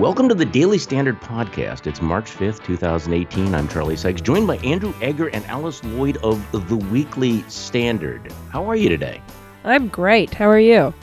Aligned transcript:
Welcome 0.00 0.30
to 0.30 0.34
the 0.34 0.46
Daily 0.46 0.78
Standard 0.78 1.20
Podcast. 1.20 1.86
It's 1.86 2.00
March 2.00 2.30
5th, 2.30 2.64
2018. 2.64 3.54
I'm 3.54 3.68
Charlie 3.68 3.96
Sykes, 3.96 4.22
joined 4.22 4.46
by 4.46 4.56
Andrew 4.56 4.94
Egger 5.02 5.28
and 5.28 5.44
Alice 5.44 5.84
Lloyd 5.84 6.16
of 6.22 6.42
the 6.52 6.76
Weekly 6.76 7.42
Standard. 7.50 8.32
How 8.48 8.64
are 8.64 8.76
you 8.76 8.88
today? 8.88 9.20
I'm 9.62 9.88
great. 9.88 10.32
How 10.32 10.48
are 10.48 10.58
you? 10.58 10.94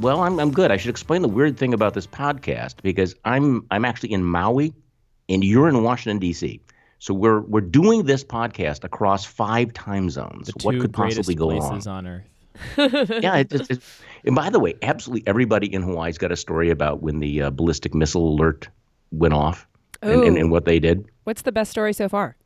Well, 0.00 0.20
I'm, 0.20 0.38
I'm 0.38 0.50
good. 0.50 0.70
I 0.70 0.76
should 0.76 0.90
explain 0.90 1.22
the 1.22 1.28
weird 1.28 1.56
thing 1.56 1.72
about 1.72 1.94
this 1.94 2.06
podcast 2.06 2.82
because 2.82 3.14
I'm 3.24 3.66
I'm 3.70 3.86
actually 3.86 4.12
in 4.12 4.22
Maui 4.22 4.74
and 5.30 5.42
you're 5.42 5.70
in 5.70 5.82
Washington 5.82 6.18
D.C. 6.18 6.60
So 6.98 7.14
we're 7.14 7.40
we're 7.40 7.62
doing 7.62 8.04
this 8.04 8.22
podcast 8.22 8.84
across 8.84 9.24
five 9.24 9.72
time 9.72 10.10
zones. 10.10 10.48
The 10.48 10.62
what 10.62 10.78
could 10.78 10.92
possibly 10.92 11.34
go 11.34 11.46
places 11.46 11.86
wrong? 11.86 11.96
on 11.96 12.06
Earth. 12.06 12.28
yeah, 12.76 13.36
it, 13.36 13.52
it, 13.52 13.70
it- 13.70 13.82
and 14.24 14.36
by 14.36 14.50
the 14.50 14.60
way, 14.60 14.74
absolutely 14.82 15.26
everybody 15.26 15.72
in 15.72 15.82
Hawaii's 15.82 16.16
got 16.16 16.30
a 16.30 16.36
story 16.36 16.70
about 16.70 17.02
when 17.02 17.18
the 17.18 17.42
uh, 17.42 17.50
ballistic 17.50 17.92
missile 17.92 18.28
alert 18.28 18.68
went 19.10 19.34
off 19.34 19.66
and, 20.00 20.22
and, 20.22 20.38
and 20.38 20.50
what 20.52 20.64
they 20.64 20.78
did. 20.78 21.04
What's 21.24 21.42
the 21.42 21.50
best 21.50 21.72
story 21.72 21.92
so 21.92 22.08
far? 22.08 22.36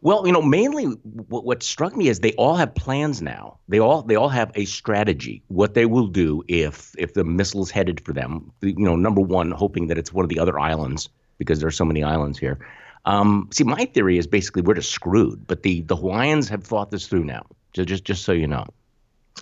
Well, 0.00 0.26
you 0.26 0.32
know, 0.32 0.42
mainly 0.42 0.86
what, 0.86 1.44
what 1.44 1.62
struck 1.62 1.96
me 1.96 2.08
is 2.08 2.18
they 2.18 2.32
all 2.32 2.56
have 2.56 2.74
plans 2.74 3.22
now. 3.22 3.58
They 3.68 3.78
all 3.78 4.02
they 4.02 4.16
all 4.16 4.28
have 4.30 4.50
a 4.56 4.64
strategy. 4.64 5.44
What 5.46 5.74
they 5.74 5.86
will 5.86 6.08
do 6.08 6.42
if 6.48 6.92
if 6.98 7.14
the 7.14 7.22
missile's 7.22 7.70
headed 7.70 8.04
for 8.04 8.12
them. 8.12 8.50
You 8.62 8.74
know, 8.78 8.96
number 8.96 9.20
one, 9.20 9.52
hoping 9.52 9.86
that 9.86 9.98
it's 9.98 10.12
one 10.12 10.24
of 10.24 10.28
the 10.28 10.40
other 10.40 10.58
islands 10.58 11.08
because 11.38 11.60
there 11.60 11.68
are 11.68 11.72
so 11.72 11.84
many 11.84 12.02
islands 12.02 12.36
here. 12.36 12.58
Um, 13.04 13.48
see, 13.52 13.62
my 13.62 13.84
theory 13.84 14.18
is 14.18 14.26
basically 14.26 14.62
we're 14.62 14.74
just 14.74 14.90
screwed. 14.90 15.46
But 15.46 15.62
the 15.62 15.82
the 15.82 15.94
Hawaiians 15.94 16.48
have 16.48 16.64
thought 16.64 16.90
this 16.90 17.06
through 17.06 17.24
now. 17.24 17.46
Just 17.72 17.88
just 17.88 18.02
just 18.04 18.24
so 18.24 18.32
you 18.32 18.48
know. 18.48 18.66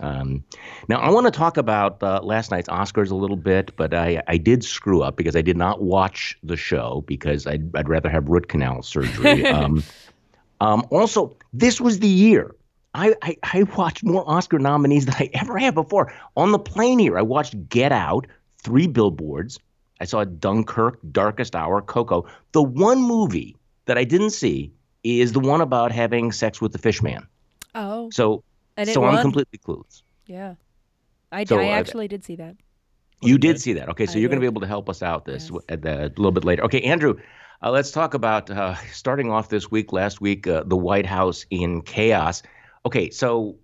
Um, 0.00 0.44
now, 0.88 1.00
I 1.00 1.10
want 1.10 1.26
to 1.26 1.30
talk 1.30 1.56
about 1.56 2.02
uh, 2.02 2.20
last 2.22 2.50
night's 2.50 2.68
Oscars 2.68 3.10
a 3.10 3.14
little 3.14 3.36
bit, 3.36 3.74
but 3.76 3.92
I, 3.92 4.22
I 4.28 4.36
did 4.36 4.64
screw 4.64 5.02
up 5.02 5.16
because 5.16 5.36
I 5.36 5.42
did 5.42 5.56
not 5.56 5.82
watch 5.82 6.38
the 6.42 6.56
show 6.56 7.04
because 7.06 7.46
I'd, 7.46 7.74
I'd 7.76 7.88
rather 7.88 8.08
have 8.08 8.28
root 8.28 8.48
canal 8.48 8.82
surgery. 8.82 9.46
um, 9.46 9.82
um, 10.60 10.86
also, 10.90 11.36
this 11.52 11.80
was 11.80 11.98
the 11.98 12.08
year. 12.08 12.54
I, 12.94 13.14
I, 13.22 13.36
I 13.42 13.62
watched 13.76 14.04
more 14.04 14.28
Oscar 14.28 14.58
nominees 14.58 15.06
than 15.06 15.14
I 15.18 15.30
ever 15.34 15.58
have 15.58 15.74
before. 15.74 16.12
On 16.36 16.52
the 16.52 16.58
plane 16.58 16.98
here, 16.98 17.18
I 17.18 17.22
watched 17.22 17.68
Get 17.68 17.92
Out, 17.92 18.26
Three 18.58 18.86
Billboards. 18.86 19.58
I 20.00 20.04
saw 20.04 20.24
Dunkirk, 20.24 20.98
Darkest 21.12 21.54
Hour, 21.54 21.82
Coco. 21.82 22.26
The 22.52 22.62
one 22.62 23.02
movie 23.02 23.56
that 23.84 23.98
I 23.98 24.04
didn't 24.04 24.30
see 24.30 24.72
is 25.04 25.32
the 25.32 25.40
one 25.40 25.60
about 25.60 25.92
having 25.92 26.32
sex 26.32 26.60
with 26.60 26.72
the 26.72 26.78
fish 26.78 27.02
man. 27.02 27.26
Oh, 27.74 28.10
So, 28.10 28.42
and 28.76 28.88
it 28.88 28.94
so 28.94 29.04
I'm 29.04 29.20
completely 29.22 29.58
clueless. 29.58 30.02
yeah. 30.26 30.54
I, 31.32 31.44
So, 31.44 31.58
I 31.58 31.66
uh, 31.68 31.78
actually 31.78 32.08
did 32.08 32.24
see 32.24 32.36
that. 32.36 32.56
You 33.22 33.38
did 33.38 33.60
see 33.60 33.72
that. 33.74 33.88
Okay, 33.90 34.06
so 34.06 34.14
I 34.14 34.20
you're 34.20 34.28
going 34.28 34.38
to 34.38 34.40
be 34.40 34.46
able 34.46 34.62
to 34.62 34.66
help 34.66 34.88
us 34.88 35.02
out 35.02 35.24
this 35.26 35.50
Yes. 35.52 35.60
at 35.68 35.82
the, 35.82 36.06
a 36.06 36.08
little 36.16 36.32
bit 36.32 36.44
later. 36.44 36.64
Okay, 36.64 36.80
Andrew, 36.82 37.14
uh, 37.62 37.70
let's 37.70 37.90
talk 37.92 38.14
about 38.14 38.50
uh, 38.50 38.74
starting 38.92 39.30
off 39.30 39.48
this 39.50 39.70
week. 39.70 39.92
Last 39.92 40.20
week, 40.20 40.46
uh, 40.46 40.64
the 40.66 40.76
White 40.76 41.06
House 41.06 41.44
in 41.50 41.82
chaos. 41.82 42.42
Okay, 42.86 43.10
so 43.10 43.56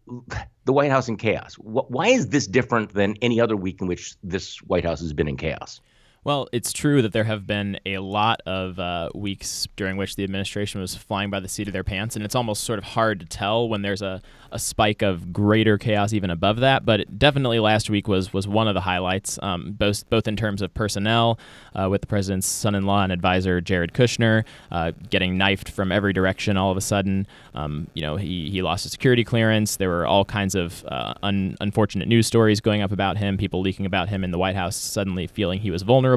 the 0.66 0.72
White 0.72 0.90
House 0.90 1.08
in 1.08 1.16
chaos. 1.16 1.54
Wh- 1.54 1.90
why 1.90 2.08
is 2.08 2.28
this 2.28 2.46
different 2.46 2.92
than 2.92 3.16
any 3.22 3.40
other 3.40 3.56
week 3.56 3.80
in 3.80 3.86
which 3.88 4.14
this 4.22 4.58
White 4.62 4.84
House 4.84 5.00
has 5.00 5.12
been 5.14 5.26
in 5.26 5.36
chaos? 5.36 5.80
Well, 6.26 6.48
it's 6.50 6.72
true 6.72 7.02
that 7.02 7.12
there 7.12 7.22
have 7.22 7.46
been 7.46 7.78
a 7.86 7.98
lot 7.98 8.42
of 8.46 8.80
uh, 8.80 9.10
weeks 9.14 9.68
during 9.76 9.96
which 9.96 10.16
the 10.16 10.24
administration 10.24 10.80
was 10.80 10.96
flying 10.96 11.30
by 11.30 11.38
the 11.38 11.46
seat 11.46 11.68
of 11.68 11.72
their 11.72 11.84
pants, 11.84 12.16
and 12.16 12.24
it's 12.24 12.34
almost 12.34 12.64
sort 12.64 12.80
of 12.80 12.84
hard 12.84 13.20
to 13.20 13.26
tell 13.26 13.68
when 13.68 13.82
there's 13.82 14.02
a, 14.02 14.20
a 14.50 14.58
spike 14.58 15.02
of 15.02 15.32
greater 15.32 15.78
chaos 15.78 16.12
even 16.12 16.30
above 16.30 16.56
that. 16.56 16.84
But 16.84 17.16
definitely 17.16 17.60
last 17.60 17.90
week 17.90 18.08
was 18.08 18.32
was 18.32 18.48
one 18.48 18.66
of 18.66 18.74
the 18.74 18.80
highlights, 18.80 19.38
um, 19.40 19.74
both 19.78 20.10
both 20.10 20.26
in 20.26 20.34
terms 20.34 20.62
of 20.62 20.74
personnel, 20.74 21.38
uh, 21.76 21.88
with 21.88 22.00
the 22.00 22.08
president's 22.08 22.48
son-in-law 22.48 23.04
and 23.04 23.12
advisor 23.12 23.60
Jared 23.60 23.92
Kushner 23.92 24.44
uh, 24.72 24.90
getting 25.08 25.38
knifed 25.38 25.70
from 25.70 25.92
every 25.92 26.12
direction 26.12 26.56
all 26.56 26.72
of 26.72 26.76
a 26.76 26.80
sudden. 26.80 27.28
Um, 27.54 27.86
you 27.94 28.02
know, 28.02 28.16
he 28.16 28.50
he 28.50 28.62
lost 28.62 28.82
his 28.82 28.90
security 28.90 29.22
clearance. 29.22 29.76
There 29.76 29.90
were 29.90 30.08
all 30.08 30.24
kinds 30.24 30.56
of 30.56 30.84
uh, 30.88 31.14
un- 31.22 31.56
unfortunate 31.60 32.08
news 32.08 32.26
stories 32.26 32.60
going 32.60 32.82
up 32.82 32.90
about 32.90 33.16
him, 33.16 33.36
people 33.36 33.60
leaking 33.60 33.86
about 33.86 34.08
him 34.08 34.24
in 34.24 34.32
the 34.32 34.38
White 34.38 34.56
House, 34.56 34.74
suddenly 34.74 35.28
feeling 35.28 35.60
he 35.60 35.70
was 35.70 35.82
vulnerable. 35.82 36.15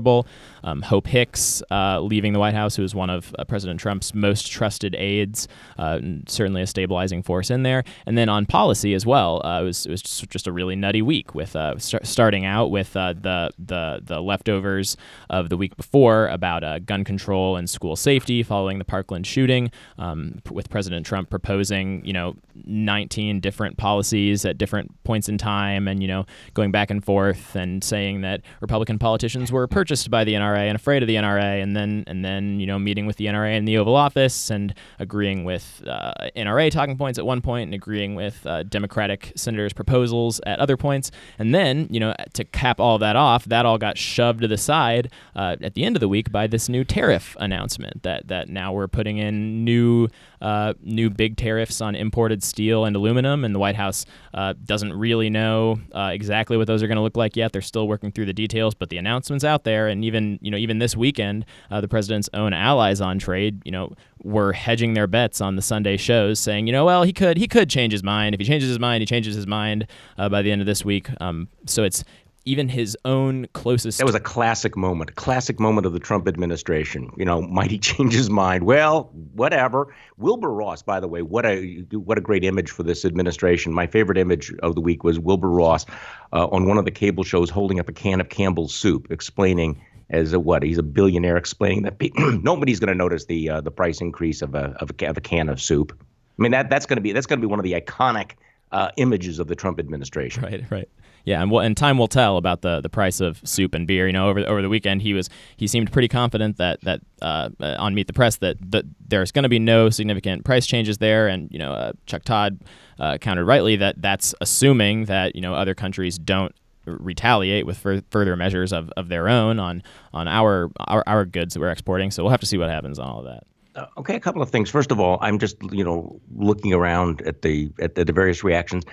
Um, 0.64 0.82
Hope 0.82 1.08
Hicks 1.08 1.64
uh, 1.72 2.00
leaving 2.02 2.34
the 2.34 2.40
White 2.40 2.54
House, 2.54 2.76
who 2.76 2.82
was 2.82 2.94
one 2.94 3.10
of 3.10 3.34
uh, 3.40 3.46
President 3.46 3.80
Trump's 3.80 4.14
most 4.14 4.52
trusted 4.52 4.96
aides, 4.96 5.48
uh, 5.78 6.00
certainly 6.28 6.62
a 6.62 6.68
stabilizing 6.68 7.24
force 7.24 7.50
in 7.50 7.64
there. 7.64 7.84
And 8.06 8.18
then 8.18 8.30
on 8.30 8.46
policy 8.46 8.94
as 8.94 9.06
well, 9.06 9.46
uh, 9.46 9.62
it 9.62 9.66
was 9.66 9.86
it 9.86 9.92
was 9.92 10.02
just, 10.02 10.30
just 10.30 10.48
a 10.48 10.52
really 10.52 10.76
nutty 10.76 11.02
week 11.02 11.34
with 11.34 11.56
uh, 11.56 11.78
start, 11.78 12.06
starting 12.06 12.46
out 12.46 12.72
with 12.72 12.94
the 12.94 13.54
the 13.58 14.02
the 14.04 14.22
leftovers 14.22 14.98
of 15.30 15.50
the 15.50 15.58
week 15.58 15.76
before 15.78 16.28
about 16.28 16.86
gun 16.86 17.04
control 17.04 17.56
and 17.56 17.70
school 17.70 17.96
safety 17.96 18.44
following 18.44 18.80
the 18.80 18.86
Parkland 18.86 19.26
shooting, 19.26 19.72
um, 19.98 20.42
p- 20.44 20.54
with 20.54 20.70
President 20.70 21.06
Trump 21.06 21.30
proposing 21.30 22.04
you 22.06 22.14
know 22.14 22.36
19 22.66 23.40
different 23.40 23.78
policies 23.78 24.46
at 24.46 24.58
different 24.58 24.92
points 25.04 25.30
in 25.30 25.38
time, 25.38 25.88
and 25.88 26.02
you 26.02 26.08
know 26.08 26.26
going 26.54 26.72
back 26.72 26.90
and 26.90 27.04
forth 27.04 27.56
and 27.56 27.84
saying 27.84 28.22
that 28.22 28.42
Republican 28.62 29.00
politicians 29.00 29.52
were 29.52 29.68
purchased 29.90 30.12
by 30.12 30.24
the 30.24 30.34
NRA 30.34 30.68
and 30.68 30.76
afraid 30.76 31.02
of 31.02 31.08
the 31.08 31.16
NRA, 31.16 31.64
and 31.64 31.76
then 31.76 32.04
and 32.06 32.24
then 32.24 32.60
you 32.60 32.68
know 32.68 32.78
meeting 32.78 33.08
with 33.08 33.16
the 33.16 33.26
NRA 33.26 33.58
in 33.58 33.66
the 33.66 33.76
Oval 33.80 33.96
Office 33.96 34.52
and 34.52 34.72
agreeing 35.00 35.46
with 35.46 35.82
uh, 35.88 36.14
NRA 36.36 36.70
talking 36.70 36.96
points 36.96 37.18
at 37.18 37.26
one 37.26 37.42
point 37.42 37.70
and 37.70 37.74
agreeing 37.74 38.14
with 38.14 38.46
uh, 38.46 38.62
Democratic 38.62 39.34
senators' 39.36 39.74
proposals 39.74 40.40
at 40.46 40.60
other 40.60 40.78
points, 40.78 41.10
and 41.40 41.56
then 41.56 41.88
you 41.90 42.00
know 42.00 42.14
to 42.34 42.44
cap 42.44 42.80
all 42.80 43.00
that 43.00 43.16
off, 43.16 43.46
that 43.46 43.66
all 43.66 43.80
got 43.80 43.98
shoved 43.98 44.42
to 44.42 44.48
the 44.48 44.60
side 44.60 45.12
uh, 45.36 45.56
at 45.60 45.74
the 45.74 45.84
end 45.84 45.96
of 45.96 46.02
the 46.02 46.08
week 46.08 46.32
by 46.32 46.46
this 46.46 46.70
new 46.70 46.84
tariff 46.84 47.36
announcement 47.40 48.04
that 48.04 48.28
that 48.28 48.48
now 48.48 48.72
we're 48.72 48.88
putting 48.88 49.18
in 49.18 49.66
new 49.66 50.08
uh, 50.42 50.74
new 50.82 51.10
big 51.10 51.36
tariffs 51.36 51.82
on 51.82 51.96
imported 51.96 52.44
steel 52.44 52.86
and 52.86 52.96
aluminum, 52.96 53.44
and 53.44 53.56
the 53.56 53.60
White 53.60 53.76
House 53.76 54.06
uh, 54.36 54.54
doesn't 54.66 54.94
really 54.94 55.32
know 55.32 55.80
uh, 55.94 56.12
exactly 56.14 56.58
what 56.58 56.68
those 56.68 56.84
are 56.84 56.88
going 56.88 56.96
to 56.96 57.02
look 57.02 57.18
like 57.18 57.36
yet. 57.36 57.52
They're 57.52 57.62
still 57.62 57.88
working 57.88 58.12
through 58.12 58.26
the 58.26 58.34
details, 58.34 58.76
but 58.76 58.90
the 58.90 58.98
announcement's 58.98 59.44
out 59.44 59.64
there, 59.64 59.69
and 59.70 60.04
even 60.04 60.40
you 60.42 60.52
know 60.52 60.58
even 60.58 60.80
this 60.80 60.96
weekend, 60.96 61.46
uh, 61.72 61.82
the 61.82 61.88
president's 61.88 62.30
own 62.34 62.54
allies 62.54 63.02
on 63.02 63.20
trade, 63.20 63.62
you 63.66 63.72
know, 63.72 63.94
were 64.24 64.54
hedging 64.54 64.94
their 64.94 65.08
bets 65.08 65.42
on 65.42 65.56
the 65.56 65.62
Sunday 65.62 65.98
shows, 65.98 66.40
saying, 66.40 66.68
you 66.68 66.74
know, 66.74 66.86
well 66.86 67.04
he 67.04 67.14
could 67.14 67.38
he 67.38 67.48
could 67.48 67.70
change 67.70 67.92
his 67.92 68.04
mind. 68.04 68.34
If 68.34 68.40
he 68.40 68.46
changes 68.46 68.70
his 68.70 68.80
mind, 68.80 69.02
he 69.02 69.06
changes 69.06 69.36
his 69.36 69.48
mind 69.48 69.88
uh, 70.18 70.30
by 70.30 70.42
the 70.42 70.52
end 70.52 70.62
of 70.62 70.68
this 70.68 70.84
week. 70.84 71.10
Um, 71.22 71.48
so 71.66 71.84
it's 71.84 72.04
even 72.46 72.70
his 72.70 72.98
own 73.06 73.48
closest 73.54 73.98
That 73.98 74.06
was 74.06 74.16
a 74.16 74.20
classic 74.20 74.76
moment, 74.76 75.10
a 75.10 75.14
classic 75.14 75.60
moment 75.60 75.86
of 75.86 75.94
the 75.94 76.00
Trump 76.00 76.28
administration. 76.28 77.12
You 77.18 77.26
know, 77.26 77.42
might 77.60 77.72
he 77.72 77.78
change 77.78 78.14
his 78.14 78.30
mind? 78.30 78.64
Well, 78.64 79.10
whatever. 79.34 79.94
Wilbur 80.18 80.52
Ross, 80.52 80.82
by 80.82 81.00
the 81.00 81.08
way, 81.08 81.22
what 81.22 81.46
a 81.46 81.86
what 81.92 82.18
a 82.18 82.22
great 82.22 82.44
image 82.44 82.72
for 82.72 82.84
this 82.84 83.06
administration. 83.06 83.74
My 83.74 83.88
favorite 83.88 84.18
image 84.18 84.54
of 84.64 84.76
the 84.76 84.82
week 84.82 85.04
was 85.04 85.20
Wilbur 85.20 85.50
Ross 85.50 85.86
uh, 86.34 86.48
on 86.48 86.68
one 86.68 86.78
of 86.78 86.86
the 86.86 86.92
cable 86.92 87.24
shows 87.24 87.50
holding 87.50 87.80
up 87.80 87.90
a 87.90 87.94
can 87.94 88.20
of 88.22 88.30
Campbell's 88.30 88.74
soup, 88.74 89.08
explaining 89.12 89.82
as 90.10 90.34
a 90.34 90.40
what 90.40 90.64
he's 90.64 90.78
a 90.78 90.84
billionaire, 90.84 91.38
explaining 91.38 91.84
that 91.84 92.00
pe- 92.00 92.12
nobody's 92.18 92.80
going 92.80 92.90
to 92.90 92.96
notice 92.96 93.26
the 93.26 93.50
uh, 93.50 93.62
the 93.62 93.72
price 93.72 94.02
increase 94.02 94.42
of 94.42 94.56
a, 94.56 94.76
of 94.80 94.92
a 94.92 95.06
of 95.08 95.18
a 95.18 95.22
can 95.22 95.50
of 95.50 95.62
soup. 95.62 95.98
I 96.02 96.42
mean 96.42 96.52
that 96.52 96.70
that's 96.70 96.86
going 96.86 96.98
to 96.98 97.02
be 97.02 97.12
that's 97.12 97.28
going 97.28 97.40
to 97.40 97.46
be 97.46 97.50
one 97.50 97.60
of 97.60 97.64
the 97.64 97.74
iconic 97.74 98.32
uh, 98.72 98.90
images 98.98 99.40
of 99.40 99.48
the 99.48 99.56
Trump 99.56 99.80
administration. 99.80 100.44
Right, 100.44 100.64
right. 100.70 100.90
Yeah, 101.26 101.42
and, 101.42 101.52
and 101.52 101.76
time 101.76 101.98
will 101.98 102.08
tell 102.08 102.38
about 102.38 102.62
the, 102.62 102.82
the 102.82 102.90
price 102.90 103.20
of 103.20 103.40
soup 103.48 103.74
and 103.74 103.86
beer. 103.86 104.08
You 104.08 104.14
know, 104.14 104.30
over 104.30 104.40
over 104.42 104.62
the 104.62 104.70
weekend, 104.70 105.02
he 105.02 105.14
was 105.14 105.30
he 105.58 105.68
seemed 105.68 105.92
pretty 105.92 106.08
confident 106.08 106.58
that 106.58 106.82
that 106.82 107.02
uh, 107.22 107.50
uh, 107.60 107.76
on 107.80 107.94
Meet 107.94 108.08
the 108.08 108.14
Press 108.14 108.38
that, 108.38 108.58
that 108.72 108.86
there's 109.08 109.32
going 109.32 109.44
to 109.44 109.50
be 109.50 109.60
no 109.60 109.90
significant 109.90 110.46
price 110.46 110.66
changes 110.66 110.98
there. 110.98 111.28
And 111.28 111.52
you 111.52 111.60
know, 111.60 111.74
uh, 111.74 111.94
Chuck 112.06 112.24
Todd 112.24 112.60
uh, 113.00 113.18
countered 113.18 113.46
rightly 113.46 113.76
that 113.78 114.02
that's 114.02 114.34
assuming 114.42 115.06
that 115.06 115.36
you 115.36 115.42
know 115.42 115.54
other 115.54 115.76
countries 115.76 116.18
don't 116.18 116.54
retaliate 116.86 117.66
with 117.66 117.78
fur- 117.78 118.02
further 118.10 118.36
measures 118.36 118.74
of, 118.74 118.90
of 118.98 119.10
their 119.10 119.28
own 119.30 119.60
on 119.60 119.84
on 120.14 120.28
our, 120.28 120.72
our 120.88 121.04
our 121.08 121.26
goods 121.26 121.54
that 121.54 121.60
we're 121.60 121.72
exporting. 121.72 122.12
So 122.12 122.24
we'll 122.24 122.32
have 122.32 122.40
to 122.40 122.46
see 122.46 122.58
what 122.58 122.70
happens 122.70 123.00
on 123.00 123.08
all 123.08 123.20
of 123.20 123.26
that. 123.26 123.44
Uh, 123.76 123.86
okay, 123.98 124.16
a 124.16 124.20
couple 124.20 124.42
of 124.42 124.50
things. 124.50 124.70
First 124.70 124.92
of 124.92 125.00
all, 125.00 125.18
I'm 125.22 125.40
just 125.40 125.58
you 125.72 125.84
know 125.84 126.20
looking 126.36 126.74
around 126.74 127.22
at 127.22 127.42
the 127.42 127.72
at 127.80 127.96
the, 127.96 128.06
the 128.06 128.14
various 128.14 128.44
reactions. 128.44 128.84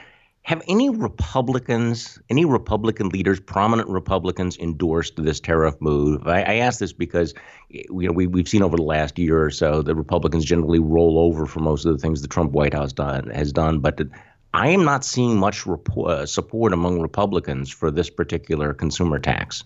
Have 0.47 0.63
any 0.69 0.91
Republicans, 0.91 2.21
any 2.31 2.45
Republican 2.45 3.09
leaders, 3.09 3.41
prominent 3.41 3.89
Republicans, 3.89 4.57
endorsed 4.57 5.17
this 5.17 5.41
tariff 5.41 5.75
move? 5.81 6.29
I, 6.29 6.43
I 6.43 6.55
ask 6.59 6.79
this 6.79 6.93
because 6.93 7.35
you 7.69 8.07
know 8.07 8.13
we 8.13 8.29
we've 8.29 8.47
seen 8.47 8.63
over 8.63 8.77
the 8.77 8.85
last 8.85 9.19
year 9.19 9.43
or 9.43 9.51
so 9.51 9.83
that 9.83 9.97
Republicans 9.97 10.45
generally 10.45 10.79
roll 10.79 11.19
over 11.19 11.47
for 11.47 11.59
most 11.59 11.85
of 11.85 11.93
the 11.93 11.99
things 11.99 12.23
the 12.23 12.29
Trump 12.29 12.53
White 12.53 12.75
House 12.75 12.93
done 12.93 13.29
has 13.31 13.53
done, 13.53 13.81
but. 13.81 14.01
I 14.55 14.69
am 14.69 14.87
not 14.87 15.05
seeing 15.05 15.39
much 15.39 15.65
repo- 15.65 16.09
uh, 16.09 16.25
support 16.25 16.73
among 16.73 17.03
Republicans 17.03 17.69
for 17.69 17.91
this 17.91 18.09
particular 18.09 18.73
consumer 18.73 19.19
tax. 19.19 19.65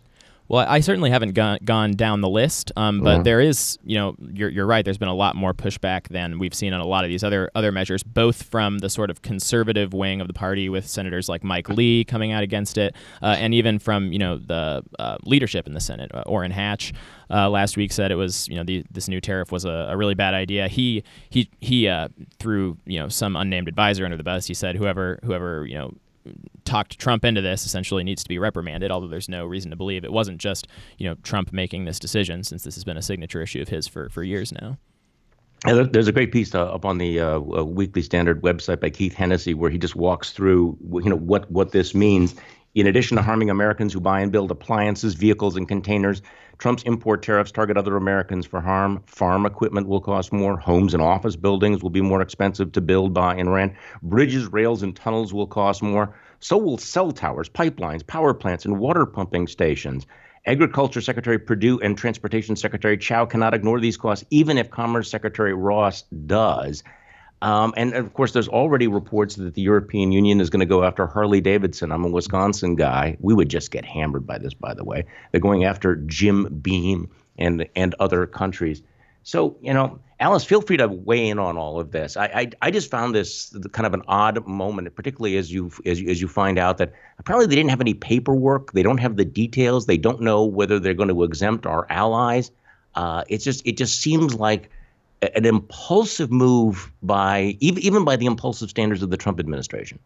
Well, 0.51 0.67
I 0.69 0.81
certainly 0.81 1.11
haven't 1.11 1.35
gone, 1.35 1.59
gone 1.65 1.93
down 1.93 2.23
the 2.23 2.29
list, 2.29 2.73
um, 2.77 3.03
but 3.03 3.21
Mhm. 3.21 3.25
there 3.25 3.41
is, 3.41 3.79
you 3.85 3.97
know, 3.97 4.17
you're, 4.35 4.49
you're 4.49 4.67
right. 4.67 4.85
There's 4.85 4.99
been 4.99 5.07
a 5.07 5.15
lot 5.15 5.37
more 5.37 5.55
pushback 5.55 6.09
than 6.09 6.41
we've 6.41 6.53
seen 6.53 6.73
on 6.73 6.81
a 6.81 6.85
lot 6.87 7.05
of 7.05 7.09
these 7.09 7.23
other 7.23 7.53
other 7.55 7.71
measures, 7.71 8.03
both 8.03 8.43
from 8.43 8.79
the 8.79 8.91
sort 8.91 9.11
of 9.11 9.23
conservative 9.23 9.95
wing 9.95 10.21
of 10.21 10.27
the 10.27 10.35
party, 10.35 10.69
with 10.69 10.89
senators 10.89 11.29
like 11.29 11.45
Mike 11.45 11.69
Lee 11.69 12.03
coming 12.03 12.33
out 12.33 12.43
against 12.43 12.79
it, 12.79 12.97
uh, 13.23 13.37
and 13.39 13.55
even 13.55 13.79
from 13.79 14.13
you 14.13 14.19
know 14.19 14.39
the 14.39 14.83
uh, 14.99 15.19
leadership 15.25 15.69
in 15.69 15.75
the 15.75 15.81
Senate. 15.81 16.11
Uh, 16.13 16.25
Orrin 16.27 16.51
Hatch 16.51 16.93
uh, 17.31 17.49
last 17.49 17.77
week 17.77 17.93
said 17.93 18.11
it 18.11 18.17
was, 18.17 18.49
you 18.49 18.57
know, 18.57 18.65
the, 18.65 18.85
this 18.91 19.07
new 19.07 19.21
tariff 19.21 19.53
was 19.53 19.65
a, 19.65 19.87
a 19.91 19.97
really 19.97 20.15
bad 20.15 20.35
idea. 20.35 20.67
He 20.67 21.05
he 21.31 21.49
he 21.61 21.87
uh, 21.87 22.09
threw 22.41 22.77
you 22.87 22.99
know 22.99 23.09
some 23.09 23.37
unnamed 23.37 23.69
advisor 23.69 24.05
under 24.05 24.17
the 24.17 24.25
bus. 24.25 24.47
He 24.47 24.55
said 24.55 24.75
whoever 24.75 25.21
whoever 25.23 25.65
you 25.65 25.79
know 25.79 25.95
talked 26.65 26.99
Trump 26.99 27.25
into 27.25 27.41
this 27.41 27.65
essentially 27.67 28.05
needs 28.05 28.23
to 28.23 28.29
be 28.29 28.39
reprimanded, 28.39 28.91
although 28.91 29.09
there's 29.09 29.29
no 29.29 29.45
reason 29.45 29.71
to 29.71 29.77
believe 29.77 30.05
it 30.05 30.13
wasn't 30.13 30.39
just, 30.39 30.69
you 30.99 31.09
know, 31.09 31.15
Trump 31.23 31.53
making 31.53 31.85
this 31.85 31.99
decision 31.99 32.45
since 32.45 32.63
this 32.63 32.75
has 32.75 32.85
been 32.85 32.97
a 32.97 33.03
signature 33.03 33.43
issue 33.43 33.63
of 33.63 33.69
his 33.69 33.87
for, 33.87 34.09
for 34.11 34.23
years 34.23 34.53
now. 34.53 34.79
There's 35.65 36.09
a 36.09 36.13
great 36.13 36.33
piece 36.33 36.55
uh, 36.55 36.65
up 36.65 36.87
on 36.87 36.97
the 36.99 37.21
uh, 37.21 37.35
uh, 37.35 37.65
Weekly 37.65 38.01
Standard 38.01 38.41
website 38.41 38.81
by 38.81 38.89
Keith 38.89 39.13
Hennessy 39.13 39.53
where 39.53 39.71
he 39.71 39.77
just 39.77 39.95
walks 39.95 40.33
through, 40.33 40.79
you 40.91 41.11
know, 41.11 41.17
what 41.17 41.51
what 41.51 41.73
this 41.73 41.95
means. 41.95 42.35
In 42.75 42.87
addition 42.87 43.17
to 43.17 43.23
harming 43.23 43.51
Americans 43.51 43.93
who 43.93 44.01
buy 44.01 44.21
and 44.21 44.33
build 44.33 44.51
appliances, 44.51 45.15
vehicles, 45.15 45.57
and 45.57 45.69
containers, 45.69 46.23
Trump's 46.61 46.83
import 46.83 47.23
tariffs 47.23 47.51
target 47.51 47.79
other 47.79 47.97
Americans 47.97 48.45
for 48.45 48.61
harm. 48.61 49.03
Farm 49.07 49.47
equipment 49.47 49.89
will 49.89 50.03
cost 50.03 50.31
more. 50.31 50.59
Homes 50.59 50.93
and 50.93 51.03
office 51.03 51.35
buildings 51.35 51.83
will 51.83 51.89
be 51.89 52.03
more 52.03 52.21
expensive 52.21 52.73
to 52.73 52.83
build, 52.83 53.15
buy, 53.15 53.35
and 53.35 53.51
rent. 53.51 53.73
Bridges, 54.03 54.47
rails, 54.53 54.83
and 54.83 54.95
tunnels 54.95 55.33
will 55.33 55.47
cost 55.47 55.83
more. 55.83 56.15
So 56.41 56.59
will 56.59 56.77
cell 56.77 57.13
towers, 57.13 57.49
pipelines, 57.49 58.07
power 58.07 58.35
plants, 58.35 58.67
and 58.67 58.79
water 58.79 59.07
pumping 59.07 59.47
stations. 59.47 60.07
Agriculture 60.45 61.01
Secretary 61.01 61.39
Perdue 61.39 61.81
and 61.81 61.97
Transportation 61.97 62.57
Secretary 62.57 62.99
Chao 62.99 63.25
cannot 63.25 63.55
ignore 63.55 63.81
these 63.81 63.97
costs, 63.97 64.27
even 64.29 64.59
if 64.59 64.71
Commerce 64.71 65.11
Secretary 65.11 65.55
Ross 65.55 66.03
does. 66.27 66.83
Um, 67.43 67.73
and 67.77 67.95
of 67.95 68.13
course, 68.13 68.33
there's 68.33 68.49
already 68.49 68.87
reports 68.87 69.37
that 69.37 69.55
the 69.55 69.63
European 69.63 70.13
Union 70.13 70.41
is 70.41 70.51
going 70.51 70.61
to 70.61 70.67
go 70.67 70.85
after 70.85 71.07
Harley 71.07 71.41
Davidson. 71.41 71.91
I'm 71.91 72.05
a 72.05 72.09
Wisconsin 72.09 72.77
guy. 72.77 73.17
We 73.21 73.33
would 73.33 73.49
just 73.49 73.71
get 73.71 73.85
hammered 73.85 74.27
by 74.27 74.39
this, 74.39 74.53
by 74.53 74.75
the 74.75 74.85
way. 74.85 75.05
They're 75.33 75.41
going 75.41 75.65
after 75.65 75.97
Jim 75.97 76.61
Beam 76.61 77.11
and 77.39 77.67
and 77.75 77.95
other 77.99 78.27
countries. 78.27 78.83
So 79.23 79.57
you 79.63 79.73
know, 79.73 80.01
Alice, 80.19 80.45
feel 80.45 80.61
free 80.61 80.77
to 80.77 80.89
weigh 80.89 81.29
in 81.29 81.39
on 81.39 81.57
all 81.57 81.81
of 81.81 81.93
this. 81.93 82.17
I 82.19 82.27
I, 82.27 82.51
I 82.61 82.71
just 82.71 82.91
found 82.91 83.15
this 83.15 83.57
kind 83.73 83.87
of 83.87 83.95
an 83.95 84.03
odd 84.07 84.47
moment, 84.47 84.95
particularly 84.95 85.39
as 85.39 85.51
you 85.51 85.71
as 85.87 86.03
as 86.07 86.21
you 86.21 86.29
find 86.29 86.59
out 86.59 86.77
that 86.77 86.93
apparently 87.19 87.47
they 87.47 87.57
didn't 87.57 87.71
have 87.71 87.81
any 87.81 87.95
paperwork. 87.95 88.73
They 88.73 88.83
don't 88.83 88.99
have 88.99 89.17
the 89.17 89.25
details. 89.25 89.87
They 89.87 89.99
don't 89.99 90.21
know 90.21 90.45
whether 90.45 90.79
they're 90.79 90.95
going 90.95 91.09
to 91.09 91.25
exempt 91.25 91.65
our 91.65 91.87
allies. 91.89 92.51
Uh, 92.95 93.25
it's 93.29 93.45
just 93.45 93.67
it 93.67 93.79
just 93.79 94.01
seems 94.01 94.35
like 94.35 94.69
an 95.23 95.45
impulsive 95.45 96.31
move 96.31 96.91
by 97.03 97.57
even 97.61 97.83
even 97.83 98.05
by 98.05 98.17
the 98.17 98.27
impulsive 98.27 98.71
standards 98.71 99.03
of 99.03 99.11
the 99.11 99.17
Trump 99.17 99.39
administration. 99.41 99.99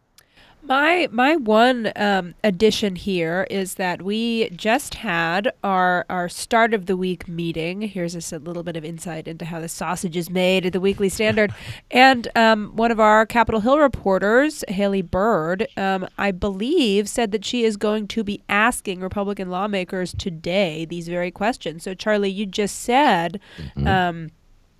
My 0.66 1.08
my 1.12 1.36
one 1.36 1.92
um, 1.94 2.34
addition 2.42 2.96
here 2.96 3.46
is 3.50 3.74
that 3.74 4.00
we 4.00 4.48
just 4.48 4.94
had 4.94 5.52
our 5.62 6.06
our 6.08 6.26
start 6.30 6.72
of 6.72 6.86
the 6.86 6.96
week 6.96 7.28
meeting. 7.28 7.82
Here's 7.82 8.14
just 8.14 8.32
a 8.32 8.38
little 8.38 8.62
bit 8.62 8.74
of 8.74 8.82
insight 8.82 9.28
into 9.28 9.44
how 9.44 9.60
the 9.60 9.68
sausage 9.68 10.16
is 10.16 10.30
made 10.30 10.64
at 10.64 10.72
the 10.72 10.80
Weekly 10.80 11.10
Standard, 11.10 11.54
and 11.90 12.28
um, 12.34 12.74
one 12.76 12.90
of 12.90 12.98
our 12.98 13.26
Capitol 13.26 13.60
Hill 13.60 13.78
reporters, 13.78 14.64
Haley 14.68 15.02
Byrd, 15.02 15.68
um, 15.76 16.08
I 16.16 16.30
believe, 16.30 17.10
said 17.10 17.30
that 17.32 17.44
she 17.44 17.64
is 17.64 17.76
going 17.76 18.08
to 18.08 18.24
be 18.24 18.40
asking 18.48 19.00
Republican 19.00 19.50
lawmakers 19.50 20.14
today 20.14 20.86
these 20.86 21.08
very 21.08 21.30
questions. 21.30 21.82
So, 21.82 21.92
Charlie, 21.92 22.30
you 22.30 22.46
just 22.46 22.80
said. 22.80 23.38
Um, 23.84 24.30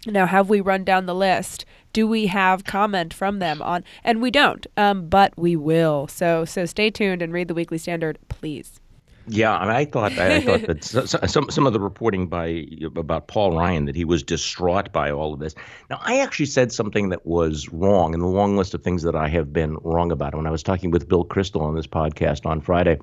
now, 0.07 0.27
have 0.27 0.49
we 0.49 0.61
run 0.61 0.85
down 0.85 1.07
the 1.07 1.15
list? 1.15 1.65
Do 1.93 2.07
we 2.07 2.27
have 2.27 2.65
comment 2.65 3.15
from 3.15 3.39
them 3.39 3.63
on? 3.63 3.85
And 4.03 4.21
we 4.21 4.31
don't, 4.31 4.67
um, 4.77 5.09
but 5.09 5.33
we 5.39 5.57
will. 5.57 6.09
So, 6.09 6.45
so 6.45 6.67
stay 6.67 6.91
tuned 6.91 7.23
and 7.23 7.33
read 7.33 7.49
the 7.49 7.55
Weekly 7.55 7.79
Standard, 7.79 8.19
please. 8.29 8.81
Yeah, 9.27 9.55
I, 9.57 9.79
I 9.79 9.85
thought 9.87 10.13
I 10.19 10.41
thought 10.43 10.67
that 10.67 10.85
so- 10.85 11.07
so- 11.07 11.19
some 11.27 11.49
some 11.51 11.67
of 11.67 11.73
the 11.73 11.81
reporting 11.81 12.27
by 12.27 12.67
about 12.95 13.27
Paul 13.29 13.57
Ryan 13.57 13.87
that 13.87 13.97
he 13.97 14.05
was 14.05 14.23
distraught 14.23 14.93
by 14.93 15.11
all 15.11 15.33
of 15.33 15.41
this. 15.41 15.55
Now, 15.89 15.99
I 16.03 16.21
actually 16.21 16.47
said 16.47 16.73
something 16.73 17.09
that 17.09 17.25
was 17.25 17.71
wrong 17.71 18.13
in 18.13 18.21
the 18.21 18.27
long 18.27 18.57
list 18.59 18.75
of 18.75 18.83
things 18.83 19.03
that 19.05 19.17
I 19.17 19.29
have 19.29 19.51
been 19.53 19.77
wrong 19.83 20.13
about. 20.13 20.35
When 20.35 20.47
I 20.47 20.51
was 20.51 20.63
talking 20.63 20.91
with 20.91 21.09
Bill 21.09 21.25
Kristol 21.25 21.63
on 21.63 21.75
this 21.75 21.87
podcast 21.87 22.45
on 22.45 22.61
Friday, 22.61 22.99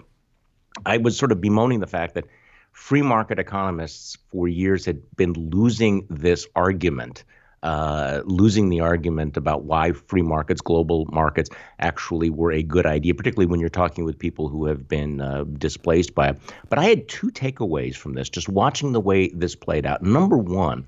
I 0.85 0.97
was 0.97 1.17
sort 1.17 1.31
of 1.31 1.41
bemoaning 1.41 1.79
the 1.79 1.87
fact 1.87 2.13
that 2.13 2.25
free 2.71 3.01
market 3.01 3.39
economists 3.39 4.17
for 4.31 4.47
years 4.47 4.85
had 4.85 5.01
been 5.15 5.33
losing 5.33 6.05
this 6.09 6.47
argument, 6.55 7.23
uh, 7.63 8.21
losing 8.25 8.69
the 8.69 8.79
argument 8.79 9.37
about 9.37 9.63
why 9.63 9.91
free 9.91 10.21
markets, 10.21 10.61
global 10.61 11.05
markets, 11.11 11.49
actually 11.79 12.29
were 12.29 12.51
a 12.51 12.63
good 12.63 12.85
idea, 12.85 13.13
particularly 13.13 13.45
when 13.45 13.59
you're 13.59 13.69
talking 13.69 14.03
with 14.03 14.17
people 14.17 14.47
who 14.47 14.65
have 14.65 14.87
been 14.87 15.21
uh, 15.21 15.43
displaced 15.57 16.15
by 16.15 16.29
it. 16.29 16.37
But 16.69 16.79
I 16.79 16.85
had 16.85 17.07
two 17.07 17.29
takeaways 17.29 17.95
from 17.95 18.13
this, 18.13 18.29
just 18.29 18.49
watching 18.49 18.93
the 18.93 19.01
way 19.01 19.29
this 19.29 19.55
played 19.55 19.85
out. 19.85 20.01
Number 20.01 20.37
one, 20.37 20.85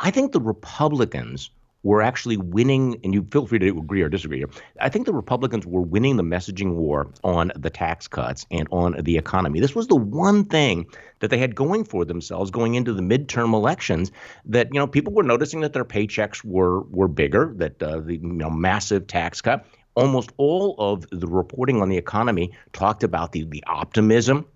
I 0.00 0.10
think 0.10 0.32
the 0.32 0.40
Republicans 0.40 1.50
were 1.82 2.02
actually 2.02 2.36
winning, 2.36 3.00
and 3.02 3.12
you 3.12 3.26
feel 3.30 3.46
free 3.46 3.58
to 3.58 3.68
agree 3.68 4.02
or 4.02 4.08
disagree 4.08 4.38
here. 4.38 4.50
I 4.80 4.88
think 4.88 5.06
the 5.06 5.12
Republicans 5.12 5.66
were 5.66 5.80
winning 5.80 6.16
the 6.16 6.22
messaging 6.22 6.74
war 6.74 7.10
on 7.24 7.52
the 7.56 7.70
tax 7.70 8.08
cuts 8.08 8.46
and 8.50 8.68
on 8.70 8.96
the 9.02 9.16
economy. 9.16 9.60
This 9.60 9.74
was 9.74 9.88
the 9.88 9.96
one 9.96 10.44
thing 10.44 10.86
that 11.20 11.30
they 11.30 11.38
had 11.38 11.54
going 11.54 11.84
for 11.84 12.04
themselves 12.04 12.50
going 12.50 12.74
into 12.74 12.92
the 12.92 13.02
midterm 13.02 13.54
elections. 13.54 14.12
That 14.44 14.68
you 14.72 14.78
know 14.78 14.86
people 14.86 15.12
were 15.12 15.22
noticing 15.22 15.60
that 15.60 15.72
their 15.72 15.84
paychecks 15.84 16.44
were 16.44 16.82
were 16.82 17.08
bigger, 17.08 17.52
that 17.56 17.82
uh, 17.82 18.00
the 18.00 18.16
you 18.16 18.20
know, 18.22 18.50
massive 18.50 19.06
tax 19.06 19.40
cut. 19.40 19.66
Almost 19.94 20.30
all 20.38 20.74
of 20.78 21.06
the 21.10 21.26
reporting 21.26 21.82
on 21.82 21.90
the 21.90 21.98
economy 21.98 22.52
talked 22.72 23.02
about 23.02 23.32
the 23.32 23.44
the 23.44 23.62
optimism 23.66 24.46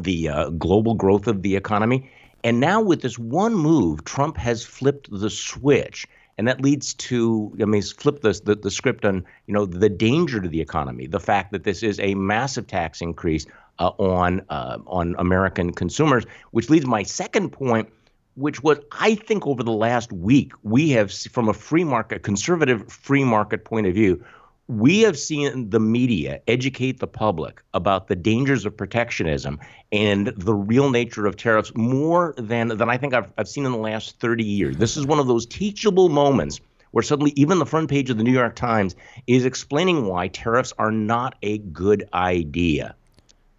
the 0.00 0.28
uh, 0.28 0.50
global 0.50 0.94
growth 0.94 1.26
of 1.26 1.42
the 1.42 1.56
economy. 1.56 2.10
And 2.42 2.60
now, 2.60 2.82
with 2.82 3.00
this 3.00 3.18
one 3.18 3.54
move, 3.54 4.04
Trump 4.04 4.36
has 4.36 4.64
flipped 4.64 5.08
the 5.10 5.30
switch. 5.30 6.06
And 6.36 6.48
that 6.48 6.60
leads 6.60 6.94
to, 6.94 7.56
I 7.60 7.64
mean, 7.64 7.82
flip 7.82 8.20
the, 8.20 8.58
the 8.60 8.70
script 8.70 9.04
on, 9.04 9.24
you 9.46 9.54
know, 9.54 9.66
the 9.66 9.88
danger 9.88 10.40
to 10.40 10.48
the 10.48 10.60
economy, 10.60 11.06
the 11.06 11.20
fact 11.20 11.52
that 11.52 11.64
this 11.64 11.82
is 11.82 12.00
a 12.00 12.14
massive 12.14 12.66
tax 12.66 13.00
increase 13.00 13.46
uh, 13.78 13.90
on 13.98 14.42
uh, 14.48 14.78
on 14.86 15.14
American 15.18 15.72
consumers, 15.72 16.24
which 16.52 16.70
leads 16.70 16.86
my 16.86 17.02
second 17.02 17.50
point, 17.50 17.88
which 18.36 18.62
was 18.62 18.78
I 18.92 19.14
think 19.14 19.46
over 19.46 19.62
the 19.62 19.72
last 19.72 20.12
week 20.12 20.52
we 20.62 20.90
have, 20.90 21.12
from 21.12 21.48
a 21.48 21.54
free 21.54 21.84
market, 21.84 22.22
conservative 22.22 22.90
free 22.90 23.24
market 23.24 23.64
point 23.64 23.86
of 23.86 23.94
view, 23.94 24.24
we 24.66 25.00
have 25.00 25.18
seen 25.18 25.68
the 25.68 25.80
media 25.80 26.40
educate 26.48 26.98
the 26.98 27.06
public 27.06 27.62
about 27.74 28.08
the 28.08 28.16
dangers 28.16 28.64
of 28.64 28.76
protectionism 28.76 29.60
and 29.92 30.28
the 30.36 30.54
real 30.54 30.90
nature 30.90 31.26
of 31.26 31.36
tariffs 31.36 31.72
more 31.74 32.34
than 32.38 32.68
than 32.68 32.88
I 32.88 32.96
think 32.96 33.12
I've, 33.12 33.30
I've 33.36 33.48
seen 33.48 33.66
in 33.66 33.72
the 33.72 33.78
last 33.78 34.18
30 34.20 34.42
years. 34.42 34.76
This 34.76 34.96
is 34.96 35.06
one 35.06 35.18
of 35.18 35.26
those 35.26 35.44
teachable 35.44 36.08
moments 36.08 36.60
where 36.92 37.02
suddenly 37.02 37.32
even 37.36 37.58
the 37.58 37.66
front 37.66 37.90
page 37.90 38.08
of 38.08 38.16
the 38.16 38.24
New 38.24 38.32
York 38.32 38.54
Times 38.54 38.94
is 39.26 39.44
explaining 39.44 40.06
why 40.06 40.28
tariffs 40.28 40.72
are 40.78 40.92
not 40.92 41.34
a 41.42 41.58
good 41.58 42.08
idea. 42.14 42.94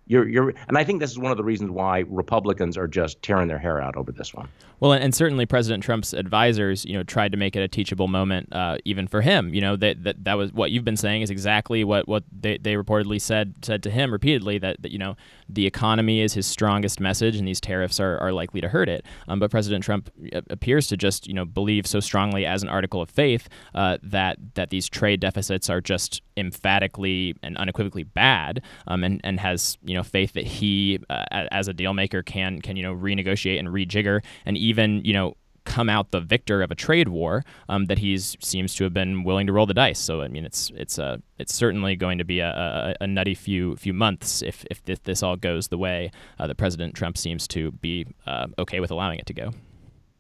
You're, 0.08 0.28
you're, 0.28 0.54
and 0.68 0.78
I 0.78 0.84
think 0.84 1.00
this 1.00 1.10
is 1.10 1.18
one 1.18 1.32
of 1.32 1.38
the 1.38 1.44
reasons 1.44 1.72
why 1.72 2.04
Republicans 2.08 2.78
are 2.78 2.88
just 2.88 3.22
tearing 3.24 3.48
their 3.48 3.58
hair 3.58 3.82
out 3.82 3.96
over 3.96 4.12
this 4.12 4.34
one. 4.34 4.48
Well, 4.80 4.92
and, 4.92 5.16
certainly 5.16 5.46
President 5.46 5.84
Trump's 5.84 6.14
advisors, 6.14 6.86
you 6.86 6.94
know, 6.94 7.04
tried 7.04 7.32
to 7.32 7.38
make 7.38 7.56
it 7.56 7.62
a 7.62 7.68
teachable 7.68 8.08
moment, 8.08 8.50
uh, 8.52 8.78
even 8.86 9.08
for 9.08 9.22
him. 9.22 9.54
You 9.54 9.62
know 9.62 9.76
that, 9.78 10.04
that 10.04 10.24
that 10.26 10.34
was 10.34 10.52
what 10.54 10.72
you've 10.72 10.84
been 10.84 10.98
saying 10.98 11.22
is 11.22 11.30
exactly 11.30 11.84
what, 11.84 12.08
what 12.08 12.24
they, 12.32 12.58
they 12.58 12.74
reportedly 12.74 13.22
said 13.22 13.56
said 13.62 13.82
to 13.84 13.90
him 13.90 14.12
repeatedly 14.12 14.58
that, 14.60 14.82
that 14.82 14.92
you 14.92 14.98
know 14.98 15.16
the 15.50 15.66
economy 15.66 16.22
is 16.22 16.34
his 16.34 16.46
strongest 16.46 17.00
message 17.00 17.36
and 17.36 17.48
these 17.48 17.62
tariffs 17.62 18.00
are, 18.00 18.18
are 18.20 18.32
likely 18.32 18.62
to 18.62 18.70
hurt 18.70 18.90
it. 18.90 19.06
Um, 19.28 19.40
but 19.40 19.52
President 19.52 19.84
Trump 19.84 20.10
appears 20.50 20.88
to 20.88 20.98
just 20.98 21.28
you 21.28 21.34
know 21.34 21.46
believe 21.46 21.86
so 21.88 22.00
strongly 22.00 22.46
as 22.46 22.64
an 22.64 22.70
article 22.70 23.02
of 23.02 23.10
faith 23.10 23.48
uh, 23.74 23.98
that 24.04 24.38
that 24.56 24.70
these 24.70 24.90
trade 24.90 25.20
deficits 25.20 25.70
are 25.70 25.82
just 25.82 26.22
emphatically 26.38 27.36
and 27.44 27.58
unequivocally 27.58 28.04
bad, 28.04 28.62
um, 28.88 29.04
and 29.04 29.22
and 29.24 29.40
has 29.40 29.78
you 29.84 29.94
know 29.94 30.04
faith 30.04 30.34
that 30.34 30.46
he 30.46 31.00
uh, 31.10 31.25
as 31.32 31.68
a 31.68 31.74
deal 31.74 31.94
maker 31.94 32.24
can 32.24 32.62
can 32.62 32.75
you 32.75 32.84
know 32.84 32.96
renegotiate 32.96 33.60
and 33.60 33.70
rejigger 33.70 34.24
and 34.46 34.58
even 34.58 35.04
you 35.04 35.14
know 35.14 35.36
come 35.75 35.89
out 35.89 36.12
the 36.12 36.22
victor 36.22 36.62
of 36.62 36.72
a 36.72 36.75
trade 36.75 37.10
war 37.10 37.44
um, 37.67 37.86
that 37.88 37.98
he's 37.98 38.38
seems 38.39 38.74
to 38.75 38.86
have 38.86 38.94
been 38.94 39.25
willing 39.25 39.46
to 39.46 39.51
roll 39.51 39.65
the 39.65 39.74
dice. 39.74 40.00
So 40.00 40.22
I 40.22 40.29
mean, 40.29 40.46
it's 40.46 40.72
it's 40.74 40.98
uh, 40.98 41.17
it's 41.38 41.53
certainly 41.53 41.98
going 41.98 42.17
to 42.17 42.24
be 42.24 42.39
a, 42.39 42.96
a, 43.01 43.03
a 43.03 43.08
nutty 43.08 43.36
few 43.36 43.75
few 43.75 43.94
months 43.94 44.41
if 44.41 44.65
if 44.72 44.82
this, 44.86 45.00
this 45.00 45.22
all 45.22 45.36
goes 45.36 45.67
the 45.67 45.77
way 45.77 46.12
uh, 46.39 46.48
that 46.48 46.55
President 46.55 46.96
Trump 46.96 47.17
seems 47.17 47.46
to 47.50 47.72
be 47.72 48.08
uh, 48.25 48.48
okay 48.58 48.79
with 48.79 48.89
allowing 48.89 49.20
it 49.20 49.25
to 49.25 49.34
go. 49.34 49.51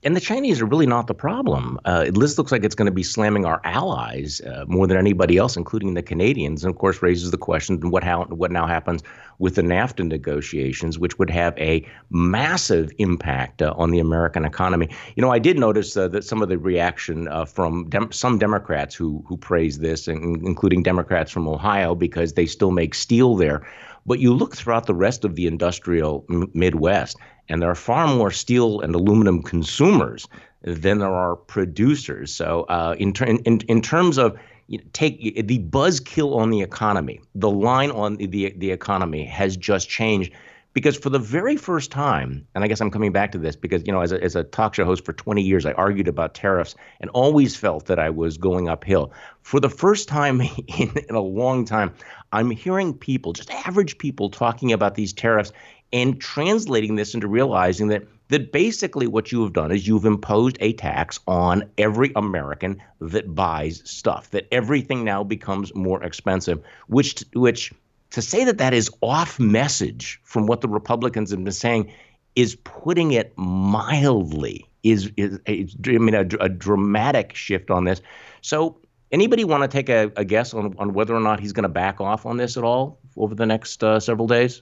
And 0.05 0.15
the 0.15 0.21
Chinese 0.21 0.61
are 0.61 0.67
really 0.67 0.85
not 0.85 1.07
the 1.07 1.15
problem. 1.15 1.79
Uh, 1.83 2.05
this 2.13 2.37
looks 2.37 2.51
like 2.51 2.63
it's 2.63 2.75
going 2.75 2.85
to 2.85 2.91
be 2.91 3.01
slamming 3.01 3.43
our 3.43 3.59
allies 3.63 4.39
uh, 4.41 4.63
more 4.67 4.85
than 4.85 4.97
anybody 4.97 5.37
else, 5.37 5.57
including 5.57 5.95
the 5.95 6.03
Canadians. 6.03 6.63
And 6.63 6.71
of 6.71 6.79
course, 6.79 7.01
raises 7.01 7.31
the 7.31 7.37
question: 7.39 7.79
what 7.89 8.03
how 8.03 8.25
what 8.25 8.51
now 8.51 8.67
happens 8.67 9.01
with 9.39 9.55
the 9.55 9.63
NAFTA 9.63 10.07
negotiations, 10.07 10.99
which 10.99 11.17
would 11.17 11.31
have 11.31 11.57
a 11.57 11.85
massive 12.11 12.91
impact 12.99 13.63
uh, 13.63 13.73
on 13.75 13.89
the 13.89 13.99
American 13.99 14.45
economy. 14.45 14.89
You 15.15 15.21
know, 15.21 15.31
I 15.31 15.39
did 15.39 15.57
notice 15.57 15.97
uh, 15.97 16.07
that 16.09 16.23
some 16.23 16.43
of 16.43 16.49
the 16.49 16.59
reaction 16.59 17.27
uh, 17.27 17.45
from 17.45 17.89
dem- 17.89 18.11
some 18.11 18.37
Democrats 18.37 18.93
who 18.93 19.23
who 19.27 19.37
praise 19.37 19.79
this, 19.79 20.07
and, 20.07 20.45
including 20.45 20.83
Democrats 20.83 21.31
from 21.31 21.47
Ohio, 21.47 21.95
because 21.95 22.33
they 22.33 22.45
still 22.45 22.71
make 22.71 22.93
steel 22.93 23.35
there. 23.35 23.67
But 24.05 24.19
you 24.19 24.35
look 24.35 24.55
throughout 24.55 24.85
the 24.85 24.93
rest 24.93 25.25
of 25.25 25.33
the 25.33 25.47
industrial 25.47 26.25
Midwest, 26.53 27.17
and 27.49 27.61
there 27.61 27.69
are 27.69 27.75
far 27.75 28.07
more 28.07 28.31
steel 28.31 28.81
and 28.81 28.95
aluminum 28.95 29.41
consumers 29.41 30.27
than 30.61 30.99
there 30.99 31.13
are 31.13 31.35
producers. 31.35 32.33
So, 32.33 32.63
uh, 32.69 32.95
in, 32.97 33.13
ter- 33.13 33.25
in, 33.25 33.61
in 33.61 33.81
terms 33.81 34.17
of 34.17 34.37
you 34.67 34.79
know, 34.79 34.83
take 34.93 35.47
the 35.47 35.59
buzzkill 35.59 36.35
on 36.35 36.49
the 36.49 36.61
economy, 36.61 37.21
the 37.35 37.51
line 37.51 37.91
on 37.91 38.15
the, 38.15 38.53
the 38.57 38.71
economy 38.71 39.25
has 39.25 39.55
just 39.55 39.89
changed 39.89 40.33
because 40.75 40.97
for 40.97 41.09
the 41.09 41.19
very 41.19 41.55
first 41.55 41.89
time, 41.89 42.45
and 42.53 42.61
I 42.61 42.67
guess 42.67 42.81
I'm 42.81 42.91
coming 42.91 43.13
back 43.13 43.31
to 43.31 43.37
this 43.37 43.55
because, 43.55 43.81
you 43.87 43.93
know, 43.93 44.01
as 44.01 44.11
a, 44.11 44.21
as 44.21 44.35
a 44.35 44.43
talk 44.43 44.75
show 44.75 44.83
host 44.83 45.05
for 45.05 45.13
20 45.13 45.41
years, 45.41 45.65
I 45.65 45.71
argued 45.71 46.09
about 46.09 46.33
tariffs 46.33 46.75
and 46.99 47.09
always 47.11 47.55
felt 47.55 47.85
that 47.85 47.97
I 47.97 48.09
was 48.09 48.37
going 48.37 48.67
uphill. 48.67 49.13
For 49.41 49.61
the 49.61 49.69
first 49.69 50.09
time 50.09 50.41
in, 50.67 50.91
in 51.07 51.15
a 51.15 51.21
long 51.21 51.63
time, 51.63 51.93
I'm 52.33 52.51
hearing 52.51 52.93
people, 52.93 53.31
just 53.31 53.49
average 53.51 53.97
people, 53.97 54.29
talking 54.29 54.73
about 54.73 54.95
these 54.95 55.13
tariffs 55.13 55.53
and 55.95 56.19
translating 56.19 56.95
this 56.95 57.13
into 57.15 57.25
realizing 57.25 57.87
that 57.87 58.05
that 58.27 58.51
basically 58.51 59.07
what 59.07 59.31
you 59.31 59.41
have 59.43 59.53
done 59.53 59.71
is 59.71 59.87
you've 59.87 60.03
imposed 60.03 60.57
a 60.59 60.73
tax 60.73 61.19
on 61.25 61.63
every 61.77 62.11
American 62.17 62.81
that 62.99 63.33
buys 63.33 63.81
stuff. 63.85 64.29
That 64.31 64.47
everything 64.51 65.05
now 65.05 65.23
becomes 65.23 65.73
more 65.73 66.03
expensive, 66.03 66.61
which 66.87 67.23
which 67.33 67.73
to 68.11 68.21
say 68.21 68.43
that 68.43 68.57
that 68.57 68.73
is 68.73 68.91
off 69.01 69.39
message 69.39 70.19
from 70.23 70.47
what 70.47 70.59
the 70.59 70.67
Republicans 70.67 71.31
have 71.31 71.41
been 71.41 71.53
saying 71.53 71.93
is 72.35 72.55
putting 72.55 73.13
it 73.13 73.31
mildly. 73.37 74.67
Is 74.83 75.09
is, 75.15 75.39
is 75.45 75.75
I 75.87 75.91
mean 75.91 76.13
a, 76.13 76.27
a 76.41 76.49
dramatic 76.49 77.35
shift 77.35 77.71
on 77.71 77.85
this. 77.85 78.01
So 78.41 78.77
anybody 79.13 79.45
want 79.45 79.63
to 79.63 79.69
take 79.69 79.87
a, 79.87 80.11
a, 80.17 80.25
guess 80.25 80.53
on, 80.53 80.75
on 80.77 80.93
whether 80.93 81.15
or 81.15 81.21
not 81.21 81.39
he's 81.39 81.53
going 81.53 81.63
to 81.63 81.69
back 81.69 82.01
off 82.01 82.25
on 82.25 82.35
this 82.35 82.57
at 82.57 82.65
all 82.65 82.99
over 83.15 83.33
the 83.33 83.45
next 83.45 83.81
uh, 83.81 83.99
several 83.99 84.27
days? 84.27 84.61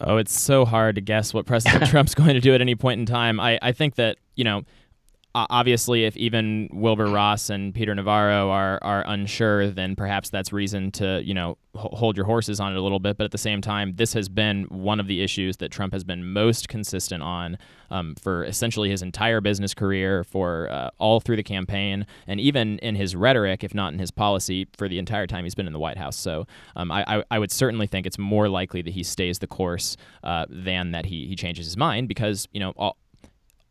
Oh, 0.00 0.18
it's 0.18 0.38
so 0.38 0.64
hard 0.64 0.96
to 0.96 1.00
guess 1.00 1.32
what 1.32 1.46
President 1.46 1.86
Trump's 1.90 2.14
going 2.14 2.34
to 2.34 2.40
do 2.40 2.54
at 2.54 2.60
any 2.60 2.74
point 2.74 3.00
in 3.00 3.06
time. 3.06 3.40
I, 3.40 3.58
I 3.62 3.72
think 3.72 3.94
that, 3.94 4.18
you 4.34 4.44
know, 4.44 4.62
obviously, 5.50 6.04
if 6.04 6.16
even 6.16 6.68
Wilbur 6.72 7.06
Ross 7.06 7.50
and 7.50 7.74
Peter 7.74 7.94
Navarro 7.94 8.50
are 8.50 8.78
are 8.82 9.04
unsure, 9.06 9.70
then 9.70 9.94
perhaps 9.94 10.30
that's 10.30 10.52
reason 10.52 10.90
to 10.92 11.22
you 11.24 11.34
know 11.34 11.58
hold 11.74 12.16
your 12.16 12.24
horses 12.24 12.58
on 12.58 12.72
it 12.72 12.78
a 12.78 12.80
little 12.80 12.98
bit. 12.98 13.16
But 13.18 13.24
at 13.24 13.30
the 13.32 13.38
same 13.38 13.60
time, 13.60 13.94
this 13.96 14.14
has 14.14 14.28
been 14.28 14.64
one 14.64 14.98
of 14.98 15.06
the 15.06 15.22
issues 15.22 15.58
that 15.58 15.70
Trump 15.70 15.92
has 15.92 16.04
been 16.04 16.32
most 16.32 16.68
consistent 16.68 17.22
on 17.22 17.58
um, 17.90 18.14
for 18.14 18.44
essentially 18.44 18.90
his 18.90 19.02
entire 19.02 19.40
business 19.40 19.74
career, 19.74 20.24
for 20.24 20.70
uh, 20.70 20.90
all 20.98 21.20
through 21.20 21.36
the 21.36 21.42
campaign, 21.42 22.06
and 22.26 22.40
even 22.40 22.78
in 22.78 22.94
his 22.94 23.14
rhetoric, 23.14 23.62
if 23.62 23.74
not 23.74 23.92
in 23.92 23.98
his 23.98 24.10
policy, 24.10 24.66
for 24.76 24.88
the 24.88 24.98
entire 24.98 25.26
time 25.26 25.44
he's 25.44 25.54
been 25.54 25.66
in 25.66 25.72
the 25.72 25.78
White 25.78 25.98
House. 25.98 26.16
So 26.16 26.46
um, 26.74 26.90
I, 26.90 27.04
I, 27.18 27.24
I, 27.30 27.38
would 27.38 27.52
certainly 27.52 27.86
think 27.86 28.06
it's 28.06 28.18
more 28.18 28.48
likely 28.48 28.82
that 28.82 28.94
he 28.94 29.02
stays 29.02 29.38
the 29.38 29.46
course 29.46 29.96
uh, 30.24 30.46
than 30.48 30.92
that 30.92 31.06
he, 31.06 31.26
he 31.26 31.36
changes 31.36 31.66
his 31.66 31.76
mind 31.76 32.08
because 32.08 32.48
you 32.52 32.60
know 32.60 32.72
all, 32.76 32.96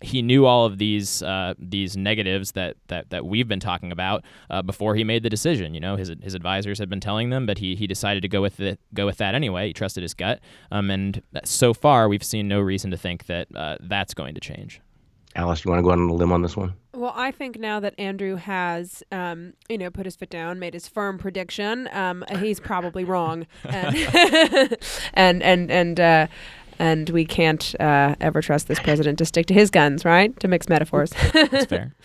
he 0.01 0.21
knew 0.21 0.45
all 0.45 0.65
of 0.65 0.77
these 0.77 1.21
uh, 1.23 1.53
these 1.57 1.95
negatives 1.95 2.51
that, 2.53 2.75
that 2.87 3.09
that 3.09 3.25
we've 3.25 3.47
been 3.47 3.59
talking 3.59 3.91
about 3.91 4.23
uh, 4.49 4.61
before 4.61 4.95
he 4.95 5.03
made 5.03 5.23
the 5.23 5.29
decision. 5.29 5.73
You 5.73 5.79
know, 5.79 5.95
his 5.95 6.11
his 6.21 6.33
advisors 6.33 6.79
had 6.79 6.89
been 6.89 6.99
telling 6.99 7.29
them, 7.29 7.45
but 7.45 7.59
he 7.59 7.75
he 7.75 7.87
decided 7.87 8.21
to 8.21 8.27
go 8.27 8.41
with 8.41 8.59
it, 8.59 8.79
go 8.93 9.05
with 9.05 9.17
that 9.17 9.35
anyway. 9.35 9.67
He 9.67 9.73
trusted 9.73 10.03
his 10.03 10.13
gut, 10.13 10.39
um, 10.71 10.89
and 10.89 11.21
so 11.43 11.73
far 11.73 12.09
we've 12.09 12.23
seen 12.23 12.47
no 12.47 12.59
reason 12.59 12.91
to 12.91 12.97
think 12.97 13.25
that 13.27 13.47
uh, 13.55 13.77
that's 13.81 14.13
going 14.13 14.35
to 14.35 14.41
change. 14.41 14.81
Alice, 15.35 15.65
you 15.65 15.71
want 15.71 15.79
to 15.79 15.83
go 15.83 15.91
on 15.91 15.99
a 15.99 16.13
limb 16.13 16.31
on 16.31 16.41
this 16.41 16.55
one? 16.55 16.73
Well, 16.93 17.11
I 17.13 17.31
think 17.31 17.59
now 17.59 17.81
that 17.81 17.93
Andrew 17.97 18.37
has, 18.37 19.03
um, 19.11 19.53
you 19.67 19.77
know, 19.77 19.89
put 19.89 20.05
his 20.05 20.15
foot 20.15 20.29
down, 20.29 20.59
made 20.59 20.73
his 20.73 20.87
firm 20.87 21.17
prediction, 21.17 21.89
um, 21.91 22.23
he's 22.39 22.61
probably 22.61 23.03
wrong, 23.03 23.45
and 23.65 23.97
and 25.13 25.43
and, 25.43 25.71
and 25.71 25.99
uh, 25.99 26.27
and 26.79 27.09
we 27.09 27.25
can't 27.25 27.75
uh, 27.79 28.15
ever 28.19 28.41
trust 28.41 28.67
this 28.67 28.79
president 28.79 29.17
to 29.19 29.25
stick 29.25 29.45
to 29.47 29.53
his 29.53 29.69
guns, 29.69 30.05
right? 30.05 30.37
To 30.39 30.47
mix 30.47 30.67
metaphors. 30.69 31.11
That's 31.33 31.65
fair. 31.65 31.93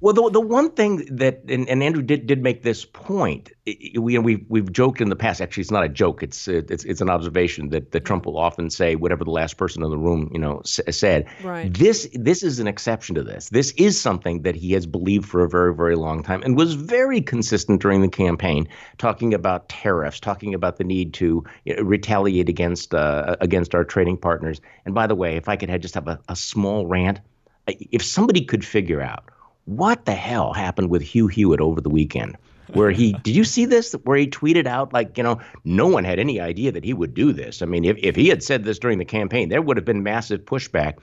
Well, 0.00 0.12
the, 0.12 0.28
the 0.28 0.40
one 0.40 0.70
thing 0.72 1.06
that 1.16 1.42
and, 1.48 1.68
and 1.68 1.82
Andrew 1.82 2.02
did 2.02 2.26
did 2.26 2.42
make 2.42 2.62
this 2.62 2.84
point. 2.84 3.50
We 3.98 4.18
we 4.18 4.44
we've 4.48 4.70
joked 4.70 5.00
in 5.00 5.08
the 5.08 5.16
past. 5.16 5.40
Actually, 5.40 5.62
it's 5.62 5.70
not 5.70 5.84
a 5.84 5.88
joke. 5.88 6.22
It's 6.22 6.46
it's 6.48 6.84
it's 6.84 7.00
an 7.00 7.08
observation 7.08 7.70
that, 7.70 7.92
that 7.92 8.04
Trump 8.04 8.26
will 8.26 8.36
often 8.36 8.70
say 8.70 8.96
whatever 8.96 9.24
the 9.24 9.30
last 9.30 9.56
person 9.56 9.82
in 9.82 9.90
the 9.90 9.96
room 9.96 10.30
you 10.32 10.38
know 10.38 10.60
said. 10.64 11.26
Right. 11.42 11.72
This 11.72 12.08
this 12.12 12.42
is 12.42 12.58
an 12.58 12.66
exception 12.66 13.14
to 13.14 13.22
this. 13.22 13.48
This 13.48 13.70
is 13.78 13.98
something 13.98 14.42
that 14.42 14.56
he 14.56 14.72
has 14.72 14.84
believed 14.84 15.26
for 15.26 15.44
a 15.44 15.48
very 15.48 15.74
very 15.74 15.96
long 15.96 16.22
time 16.22 16.42
and 16.42 16.56
was 16.56 16.74
very 16.74 17.20
consistent 17.22 17.80
during 17.80 18.02
the 18.02 18.08
campaign, 18.08 18.68
talking 18.98 19.32
about 19.32 19.68
tariffs, 19.68 20.20
talking 20.20 20.54
about 20.54 20.76
the 20.76 20.84
need 20.84 21.14
to 21.14 21.44
you 21.64 21.76
know, 21.76 21.82
retaliate 21.82 22.48
against 22.48 22.94
uh, 22.94 23.36
against 23.40 23.74
our 23.74 23.84
trading 23.84 24.18
partners. 24.18 24.60
And 24.84 24.94
by 24.94 25.06
the 25.06 25.14
way, 25.14 25.36
if 25.36 25.48
I 25.48 25.56
could 25.56 25.70
have 25.70 25.80
just 25.80 25.94
have 25.94 26.08
a, 26.08 26.20
a 26.28 26.36
small 26.36 26.86
rant, 26.86 27.20
if 27.66 28.04
somebody 28.04 28.44
could 28.44 28.64
figure 28.64 29.00
out 29.00 29.30
what 29.64 30.04
the 30.04 30.12
hell 30.12 30.52
happened 30.52 30.90
with 30.90 31.02
Hugh 31.02 31.26
Hewitt 31.26 31.60
over 31.60 31.80
the 31.80 31.90
weekend? 31.90 32.36
Where 32.72 32.90
he 32.90 33.12
did 33.22 33.34
you 33.34 33.44
see 33.44 33.64
this? 33.64 33.92
Where 34.04 34.16
he 34.16 34.26
tweeted 34.26 34.66
out 34.66 34.92
like 34.92 35.16
you 35.16 35.24
know 35.24 35.40
no 35.64 35.86
one 35.86 36.04
had 36.04 36.18
any 36.18 36.40
idea 36.40 36.72
that 36.72 36.84
he 36.84 36.92
would 36.92 37.14
do 37.14 37.32
this. 37.32 37.62
I 37.62 37.66
mean, 37.66 37.84
if 37.84 37.96
if 37.98 38.16
he 38.16 38.28
had 38.28 38.42
said 38.42 38.64
this 38.64 38.78
during 38.78 38.98
the 38.98 39.04
campaign, 39.04 39.48
there 39.48 39.62
would 39.62 39.76
have 39.76 39.86
been 39.86 40.02
massive 40.02 40.42
pushback. 40.42 40.94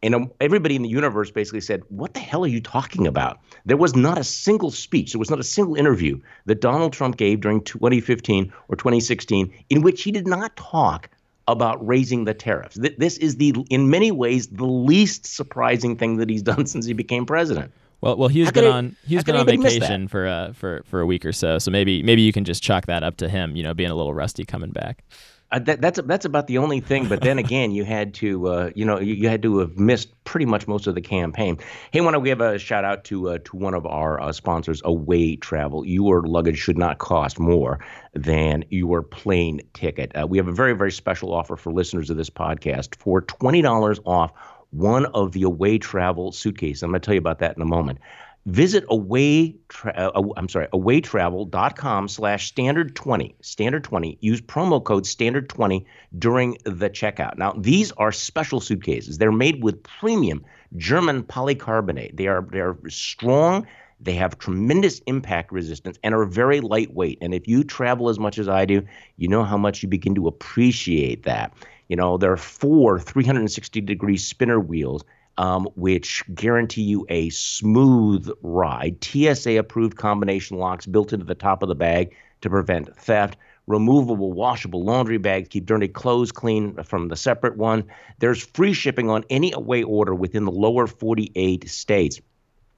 And 0.00 0.14
um, 0.14 0.30
everybody 0.40 0.76
in 0.76 0.82
the 0.82 0.88
universe 0.88 1.30
basically 1.30 1.60
said, 1.60 1.82
What 1.88 2.14
the 2.14 2.20
hell 2.20 2.44
are 2.44 2.48
you 2.48 2.60
talking 2.60 3.06
about? 3.06 3.40
There 3.66 3.76
was 3.76 3.96
not 3.96 4.16
a 4.16 4.24
single 4.24 4.70
speech, 4.70 5.12
there 5.12 5.18
was 5.18 5.30
not 5.30 5.40
a 5.40 5.44
single 5.44 5.74
interview 5.74 6.20
that 6.46 6.60
Donald 6.60 6.92
Trump 6.92 7.16
gave 7.16 7.40
during 7.40 7.62
2015 7.62 8.52
or 8.68 8.76
2016 8.76 9.52
in 9.70 9.82
which 9.82 10.02
he 10.02 10.12
did 10.12 10.26
not 10.26 10.56
talk 10.56 11.10
about 11.48 11.84
raising 11.84 12.26
the 12.26 12.34
tariffs. 12.34 12.78
This 12.98 13.16
is 13.16 13.36
the, 13.36 13.54
in 13.70 13.90
many 13.90 14.12
ways, 14.12 14.48
the 14.48 14.66
least 14.66 15.26
surprising 15.26 15.96
thing 15.96 16.18
that 16.18 16.28
he's 16.28 16.42
done 16.52 16.66
since 16.66 16.86
he 16.86 16.92
became 16.92 17.26
president. 17.26 17.72
Well, 18.00 18.16
well, 18.16 18.28
he's 18.28 18.52
been 18.52 18.64
on 18.64 18.96
he's 19.06 19.24
been 19.24 19.36
on 19.36 19.46
vacation 19.46 20.08
for 20.08 20.26
uh, 20.26 20.52
for 20.52 20.82
for 20.84 21.00
a 21.00 21.06
week 21.06 21.24
or 21.24 21.32
so. 21.32 21.58
So 21.58 21.70
maybe 21.70 22.02
maybe 22.02 22.22
you 22.22 22.32
can 22.32 22.44
just 22.44 22.62
chalk 22.62 22.86
that 22.86 23.02
up 23.02 23.16
to 23.16 23.28
him. 23.28 23.56
You 23.56 23.62
know, 23.62 23.74
being 23.74 23.90
a 23.90 23.94
little 23.94 24.14
rusty 24.14 24.44
coming 24.44 24.70
back. 24.70 25.02
Uh, 25.50 25.58
that, 25.60 25.80
that's 25.80 25.98
that's 26.02 26.26
about 26.26 26.46
the 26.46 26.58
only 26.58 26.78
thing. 26.78 27.08
But 27.08 27.22
then 27.22 27.38
again, 27.38 27.70
you 27.70 27.84
had 27.84 28.12
to 28.14 28.48
uh, 28.48 28.70
you 28.74 28.84
know 28.84 29.00
you, 29.00 29.14
you, 29.14 29.28
had 29.28 29.42
to 29.42 29.58
have 29.58 29.78
missed 29.78 30.12
pretty 30.24 30.44
much 30.44 30.68
most 30.68 30.86
of 30.86 30.94
the 30.94 31.00
campaign. 31.00 31.58
Hey, 31.90 32.02
want 32.02 32.14
to 32.14 32.20
give 32.20 32.42
a 32.42 32.58
shout 32.58 32.84
out 32.84 33.04
to 33.04 33.30
uh, 33.30 33.38
to 33.44 33.56
one 33.56 33.72
of 33.72 33.86
our 33.86 34.20
uh, 34.20 34.30
sponsors, 34.32 34.82
Away 34.84 35.36
Travel. 35.36 35.86
Your 35.86 36.22
luggage 36.22 36.58
should 36.58 36.76
not 36.76 36.98
cost 36.98 37.38
more 37.38 37.80
than 38.12 38.64
your 38.68 39.02
plane 39.02 39.62
ticket. 39.72 40.12
Uh, 40.14 40.26
we 40.26 40.36
have 40.36 40.48
a 40.48 40.52
very 40.52 40.74
very 40.74 40.92
special 40.92 41.32
offer 41.32 41.56
for 41.56 41.72
listeners 41.72 42.10
of 42.10 42.18
this 42.18 42.30
podcast 42.30 42.94
for 42.96 43.22
twenty 43.22 43.62
dollars 43.62 44.00
off 44.04 44.32
one 44.70 45.06
of 45.06 45.32
the 45.32 45.42
away 45.42 45.78
travel 45.78 46.32
suitcases. 46.32 46.82
I'm 46.82 46.90
going 46.90 47.00
to 47.00 47.04
tell 47.04 47.14
you 47.14 47.20
about 47.20 47.38
that 47.40 47.56
in 47.56 47.62
a 47.62 47.66
moment. 47.66 47.98
Visit 48.46 48.84
away, 48.88 49.56
tra- 49.68 49.92
uh, 49.92 50.22
I'm 50.36 50.48
sorry, 50.48 50.68
awaytravel.com 50.68 52.08
slash 52.08 52.48
standard 52.48 52.96
20, 52.96 53.34
standard 53.42 53.84
20. 53.84 54.16
Use 54.20 54.40
promo 54.40 54.82
code 54.82 55.06
standard 55.06 55.50
20 55.50 55.84
during 56.18 56.56
the 56.64 56.88
checkout. 56.88 57.36
Now, 57.36 57.52
these 57.58 57.92
are 57.92 58.10
special 58.10 58.60
suitcases. 58.60 59.18
They're 59.18 59.32
made 59.32 59.62
with 59.62 59.82
premium 59.82 60.44
German 60.76 61.24
polycarbonate. 61.24 62.16
They 62.16 62.26
are, 62.26 62.40
they 62.50 62.60
are 62.60 62.78
strong. 62.88 63.66
They 64.00 64.14
have 64.14 64.38
tremendous 64.38 65.00
impact 65.00 65.52
resistance 65.52 65.98
and 66.02 66.14
are 66.14 66.24
very 66.24 66.60
lightweight. 66.60 67.18
And 67.20 67.34
if 67.34 67.48
you 67.48 67.64
travel 67.64 68.08
as 68.08 68.18
much 68.18 68.38
as 68.38 68.48
I 68.48 68.64
do, 68.64 68.82
you 69.16 69.28
know 69.28 69.44
how 69.44 69.58
much 69.58 69.82
you 69.82 69.88
begin 69.88 70.14
to 70.14 70.26
appreciate 70.28 71.24
that. 71.24 71.52
You 71.88 71.96
know, 71.96 72.18
there 72.18 72.32
are 72.32 72.36
four 72.36 73.00
360 73.00 73.80
degree 73.80 74.18
spinner 74.18 74.60
wheels, 74.60 75.04
um, 75.38 75.66
which 75.74 76.22
guarantee 76.34 76.82
you 76.82 77.06
a 77.08 77.30
smooth 77.30 78.28
ride. 78.42 79.02
TSA 79.02 79.56
approved 79.56 79.96
combination 79.96 80.58
locks 80.58 80.86
built 80.86 81.12
into 81.12 81.24
the 81.24 81.34
top 81.34 81.62
of 81.62 81.68
the 81.68 81.74
bag 81.74 82.14
to 82.42 82.50
prevent 82.50 82.94
theft. 82.96 83.36
Removable, 83.66 84.32
washable 84.32 84.84
laundry 84.84 85.18
bags 85.18 85.48
keep 85.48 85.66
dirty 85.66 85.88
clothes 85.88 86.32
clean 86.32 86.82
from 86.84 87.08
the 87.08 87.16
separate 87.16 87.56
one. 87.56 87.84
There's 88.18 88.42
free 88.42 88.72
shipping 88.72 89.10
on 89.10 89.24
any 89.28 89.52
away 89.52 89.82
order 89.82 90.14
within 90.14 90.44
the 90.44 90.52
lower 90.52 90.86
48 90.86 91.68
states. 91.68 92.20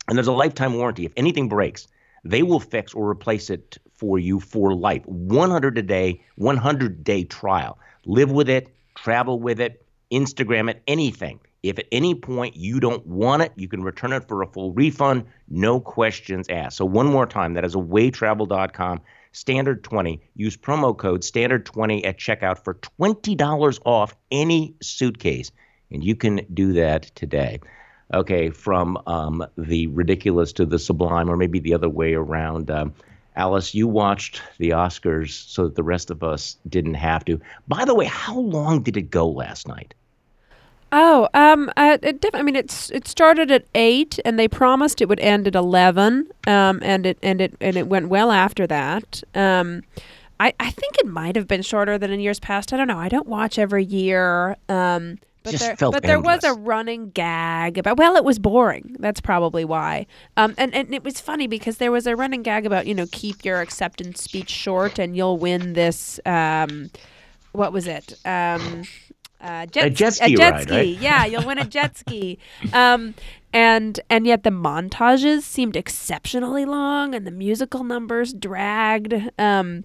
And 0.08 0.16
there's 0.16 0.26
a 0.26 0.32
lifetime 0.32 0.74
warranty. 0.74 1.04
If 1.04 1.12
anything 1.16 1.48
breaks, 1.48 1.86
they 2.24 2.42
will 2.42 2.60
fix 2.60 2.92
or 2.92 3.08
replace 3.08 3.50
it 3.50 3.78
for 3.94 4.18
you 4.18 4.40
for 4.40 4.74
life. 4.74 5.06
100 5.06 5.78
a 5.78 5.82
day, 5.82 6.22
100 6.36 7.04
day 7.04 7.24
trial. 7.24 7.78
Live 8.04 8.32
with 8.32 8.48
it, 8.48 8.74
travel 8.94 9.38
with 9.38 9.60
it, 9.60 9.84
Instagram 10.12 10.70
it, 10.70 10.82
anything. 10.86 11.40
If 11.62 11.78
at 11.78 11.86
any 11.92 12.14
point 12.14 12.56
you 12.56 12.80
don't 12.80 13.06
want 13.06 13.42
it, 13.42 13.52
you 13.54 13.68
can 13.68 13.82
return 13.82 14.12
it 14.12 14.26
for 14.26 14.42
a 14.42 14.46
full 14.46 14.72
refund, 14.72 15.26
no 15.48 15.78
questions 15.78 16.46
asked. 16.48 16.78
So 16.78 16.84
one 16.86 17.06
more 17.06 17.26
time, 17.26 17.54
that 17.54 17.64
is 17.64 17.74
awaytravel.com, 17.74 19.00
standard 19.32 19.84
20. 19.84 20.20
Use 20.34 20.56
promo 20.56 20.96
code 20.96 21.22
standard 21.22 21.66
20 21.66 22.04
at 22.04 22.18
checkout 22.18 22.64
for 22.64 22.74
$20 22.74 23.78
off 23.84 24.16
any 24.30 24.74
suitcase. 24.80 25.50
And 25.90 26.02
you 26.02 26.16
can 26.16 26.46
do 26.52 26.72
that 26.74 27.02
today. 27.14 27.60
Okay, 28.12 28.50
from 28.50 28.98
um, 29.06 29.44
the 29.56 29.86
ridiculous 29.88 30.52
to 30.54 30.66
the 30.66 30.80
sublime, 30.80 31.30
or 31.30 31.36
maybe 31.36 31.60
the 31.60 31.74
other 31.74 31.88
way 31.88 32.14
around. 32.14 32.70
Um, 32.70 32.94
Alice, 33.40 33.74
you 33.74 33.88
watched 33.88 34.42
the 34.58 34.68
Oscars 34.70 35.30
so 35.30 35.64
that 35.64 35.74
the 35.74 35.82
rest 35.82 36.10
of 36.10 36.22
us 36.22 36.58
didn't 36.68 36.94
have 36.94 37.24
to. 37.24 37.40
By 37.68 37.86
the 37.86 37.94
way, 37.94 38.04
how 38.04 38.38
long 38.38 38.82
did 38.82 38.98
it 38.98 39.10
go 39.10 39.26
last 39.26 39.66
night? 39.66 39.94
Oh, 40.92 41.26
um, 41.32 41.70
uh, 41.74 41.96
it 42.02 42.22
I 42.34 42.42
mean, 42.42 42.54
it's 42.54 42.90
it 42.90 43.08
started 43.08 43.50
at 43.50 43.64
eight, 43.74 44.18
and 44.26 44.38
they 44.38 44.46
promised 44.46 45.00
it 45.00 45.08
would 45.08 45.20
end 45.20 45.46
at 45.46 45.54
eleven, 45.54 46.30
um, 46.46 46.80
and 46.82 47.06
it 47.06 47.16
and 47.22 47.40
it 47.40 47.54
and 47.62 47.76
it 47.76 47.86
went 47.86 48.08
well 48.08 48.30
after 48.30 48.66
that. 48.66 49.22
Um, 49.34 49.84
I 50.38 50.52
I 50.60 50.70
think 50.70 50.98
it 50.98 51.06
might 51.06 51.34
have 51.34 51.48
been 51.48 51.62
shorter 51.62 51.96
than 51.96 52.10
in 52.10 52.20
years 52.20 52.40
past. 52.40 52.74
I 52.74 52.76
don't 52.76 52.88
know. 52.88 52.98
I 52.98 53.08
don't 53.08 53.28
watch 53.28 53.58
every 53.58 53.84
year. 53.84 54.56
Um, 54.68 55.18
but 55.42 55.52
Just 55.52 55.64
there, 55.64 55.76
felt 55.76 55.94
but 55.94 56.02
there 56.02 56.20
was 56.20 56.44
a 56.44 56.52
running 56.52 57.10
gag 57.10 57.78
about. 57.78 57.96
Well, 57.96 58.16
it 58.16 58.24
was 58.24 58.38
boring. 58.38 58.96
That's 58.98 59.20
probably 59.20 59.64
why. 59.64 60.06
Um, 60.36 60.54
and 60.58 60.74
and 60.74 60.92
it 60.94 61.02
was 61.02 61.20
funny 61.20 61.46
because 61.46 61.78
there 61.78 61.90
was 61.90 62.06
a 62.06 62.14
running 62.14 62.42
gag 62.42 62.66
about 62.66 62.86
you 62.86 62.94
know 62.94 63.06
keep 63.10 63.44
your 63.44 63.60
acceptance 63.60 64.22
speech 64.22 64.50
short, 64.50 64.98
and 64.98 65.16
you'll 65.16 65.38
win 65.38 65.72
this. 65.72 66.20
Um, 66.26 66.90
what 67.52 67.72
was 67.72 67.86
it? 67.86 68.14
Um, 68.24 68.82
uh, 69.40 69.64
jet, 69.66 69.86
A 69.86 69.90
jet 69.90 70.08
a 70.08 70.12
ski 70.12 70.36
jet 70.36 70.52
ride, 70.52 70.62
ski. 70.64 70.74
right? 70.74 70.86
Yeah, 71.00 71.24
you'll 71.24 71.46
win 71.46 71.58
a 71.58 71.64
jet 71.64 71.96
ski. 71.96 72.38
Um, 72.74 73.14
and 73.52 73.98
and 74.08 74.26
yet 74.26 74.44
the 74.44 74.50
montages 74.50 75.42
seemed 75.42 75.74
exceptionally 75.74 76.64
long, 76.66 77.14
and 77.14 77.26
the 77.26 77.30
musical 77.32 77.82
numbers 77.82 78.32
dragged. 78.32 79.14
Um, 79.38 79.84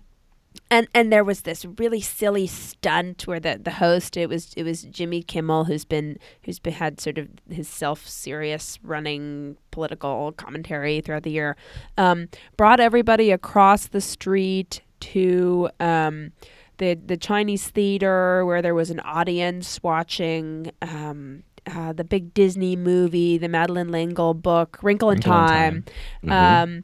and 0.71 0.87
and 0.93 1.11
there 1.11 1.23
was 1.23 1.41
this 1.41 1.65
really 1.77 2.01
silly 2.01 2.47
stunt 2.47 3.27
where 3.27 3.39
the, 3.39 3.59
the 3.61 3.71
host 3.71 4.17
it 4.17 4.27
was 4.29 4.53
it 4.55 4.63
was 4.63 4.83
Jimmy 4.83 5.21
Kimmel 5.21 5.65
who's 5.65 5.85
been 5.85 6.17
who's 6.43 6.59
been 6.59 6.73
had 6.73 6.99
sort 6.99 7.17
of 7.17 7.27
his 7.49 7.67
self 7.67 8.07
serious 8.07 8.79
running 8.83 9.57
political 9.71 10.31
commentary 10.33 11.01
throughout 11.01 11.23
the 11.23 11.31
year 11.31 11.55
um, 11.97 12.29
brought 12.57 12.79
everybody 12.79 13.31
across 13.31 13.87
the 13.87 14.01
street 14.01 14.81
to 15.01 15.69
um, 15.79 16.31
the 16.77 16.95
the 16.95 17.17
Chinese 17.17 17.67
theater 17.67 18.45
where 18.45 18.61
there 18.61 18.75
was 18.75 18.89
an 18.89 18.99
audience 19.01 19.79
watching 19.83 20.71
um, 20.81 21.43
uh, 21.67 21.93
the 21.93 22.03
big 22.03 22.33
Disney 22.33 22.75
movie, 22.75 23.37
the 23.37 23.47
Madeleine 23.47 23.91
L'Engle 23.91 24.33
book, 24.35 24.77
Wrinkle 24.83 25.09
in 25.09 25.15
Wrinkle 25.15 25.33
in 25.33 25.47
Time. 25.47 25.83
Mhm. 26.23 26.83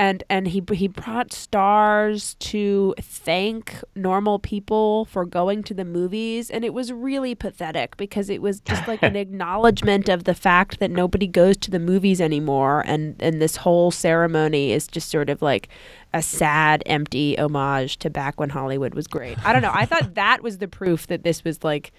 And 0.00 0.24
and 0.30 0.48
he 0.48 0.62
he 0.72 0.88
brought 0.88 1.30
stars 1.30 2.32
to 2.36 2.94
thank 2.98 3.84
normal 3.94 4.38
people 4.38 5.04
for 5.04 5.26
going 5.26 5.62
to 5.64 5.74
the 5.74 5.84
movies 5.84 6.48
and 6.48 6.64
it 6.64 6.72
was 6.72 6.90
really 6.90 7.34
pathetic 7.34 7.98
because 7.98 8.30
it 8.30 8.40
was 8.40 8.60
just 8.60 8.88
like 8.88 9.02
an 9.02 9.14
acknowledgement 9.24 10.08
of 10.08 10.24
the 10.24 10.32
fact 10.32 10.80
that 10.80 10.90
nobody 10.90 11.26
goes 11.26 11.58
to 11.58 11.70
the 11.70 11.78
movies 11.78 12.18
anymore 12.18 12.82
and 12.86 13.14
and 13.20 13.42
this 13.42 13.56
whole 13.56 13.90
ceremony 13.90 14.72
is 14.72 14.86
just 14.86 15.10
sort 15.10 15.28
of 15.28 15.42
like 15.42 15.68
a 16.14 16.22
sad 16.22 16.82
empty 16.86 17.38
homage 17.38 17.98
to 17.98 18.08
back 18.08 18.40
when 18.40 18.48
Hollywood 18.48 18.94
was 18.94 19.06
great. 19.06 19.38
I 19.44 19.52
don't 19.52 19.60
know. 19.60 19.70
I 19.72 19.84
thought 19.84 20.14
that 20.14 20.42
was 20.42 20.56
the 20.58 20.68
proof 20.68 21.08
that 21.08 21.24
this 21.24 21.44
was 21.44 21.62
like 21.62 21.92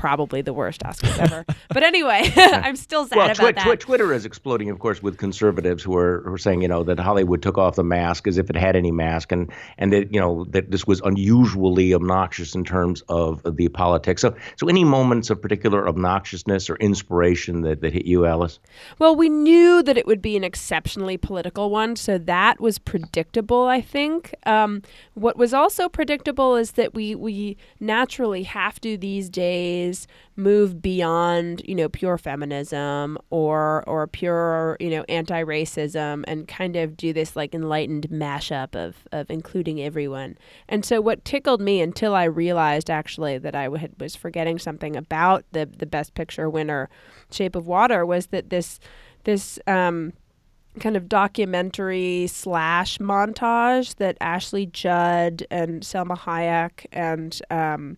probably 0.00 0.40
the 0.42 0.52
worst 0.52 0.80
Oscars 0.82 1.18
ever. 1.18 1.44
But 1.72 1.84
anyway, 1.84 2.22
I'm 2.36 2.74
still 2.74 3.06
sad 3.06 3.16
Well, 3.16 3.26
about 3.26 3.36
twi- 3.36 3.52
that. 3.52 3.62
twi- 3.64 3.76
Twitter 3.76 4.12
is 4.12 4.24
exploding, 4.24 4.70
of 4.70 4.78
course, 4.80 5.00
with 5.02 5.18
conservatives 5.18 5.82
who 5.84 5.96
are, 5.96 6.22
who 6.24 6.32
are 6.32 6.38
saying, 6.38 6.62
you 6.62 6.68
know, 6.68 6.82
that 6.84 6.98
Hollywood 6.98 7.42
took 7.42 7.58
off 7.58 7.76
the 7.76 7.84
mask 7.84 8.26
as 8.26 8.36
if 8.38 8.50
it 8.50 8.56
had 8.56 8.74
any 8.76 8.90
mask, 8.90 9.30
and 9.30 9.52
and 9.78 9.92
that 9.92 10.12
you 10.12 10.20
know 10.20 10.44
that 10.50 10.70
this 10.72 10.84
was 10.86 11.00
unusually 11.02 11.94
obnoxious 11.94 12.54
in 12.54 12.64
terms 12.64 13.02
of 13.08 13.40
the 13.56 13.68
politics. 13.68 14.22
So, 14.22 14.34
so 14.56 14.68
any 14.68 14.84
moments 14.84 15.30
of 15.30 15.40
particular 15.40 15.86
obnoxiousness 15.86 16.68
or 16.70 16.76
inspiration 16.76 17.60
that, 17.62 17.80
that 17.82 17.92
hit 17.92 18.06
you, 18.06 18.26
Alice? 18.26 18.58
Well, 18.98 19.14
we 19.14 19.28
knew 19.28 19.82
that 19.82 19.96
it 19.96 20.06
would 20.06 20.22
be 20.22 20.36
an 20.36 20.44
exceptionally 20.44 21.16
political 21.18 21.70
one, 21.70 21.94
so 21.96 22.18
that 22.18 22.60
was 22.60 22.78
predictable, 22.78 23.64
I 23.66 23.80
think. 23.80 24.34
Um, 24.46 24.82
what 25.14 25.36
was 25.36 25.52
also 25.54 25.88
predictable 25.88 26.56
is 26.56 26.72
that 26.72 26.94
we, 26.94 27.14
we 27.14 27.56
naturally 27.78 28.42
have 28.44 28.80
to 28.80 28.96
these 28.96 29.28
days 29.28 29.89
move 30.36 30.80
beyond, 30.80 31.62
you 31.64 31.74
know, 31.74 31.88
pure 31.88 32.18
feminism 32.18 33.18
or 33.30 33.84
or 33.86 34.06
pure, 34.06 34.76
you 34.80 34.90
know, 34.90 35.04
anti-racism 35.08 36.24
and 36.26 36.48
kind 36.48 36.76
of 36.76 36.96
do 36.96 37.12
this 37.12 37.36
like 37.36 37.54
enlightened 37.54 38.08
mashup 38.10 38.74
of, 38.74 38.96
of 39.12 39.30
including 39.30 39.80
everyone. 39.80 40.36
And 40.68 40.84
so 40.84 41.00
what 41.00 41.24
tickled 41.24 41.60
me 41.60 41.80
until 41.80 42.14
I 42.14 42.24
realized 42.24 42.90
actually 42.90 43.38
that 43.38 43.54
I 43.54 43.64
had, 43.78 43.92
was 43.98 44.16
forgetting 44.16 44.58
something 44.58 44.96
about 44.96 45.44
the 45.52 45.66
the 45.66 45.86
best 45.86 46.14
picture 46.14 46.48
winner 46.48 46.88
Shape 47.30 47.56
of 47.56 47.66
Water 47.66 48.04
was 48.04 48.26
that 48.28 48.50
this 48.50 48.80
this 49.24 49.58
um, 49.66 50.12
kind 50.78 50.96
of 50.96 51.08
documentary 51.08 52.26
slash 52.28 52.98
montage 52.98 53.96
that 53.96 54.16
Ashley 54.20 54.66
Judd 54.66 55.46
and 55.50 55.82
Salma 55.82 56.16
Hayek 56.16 56.86
and 56.92 57.40
um, 57.50 57.96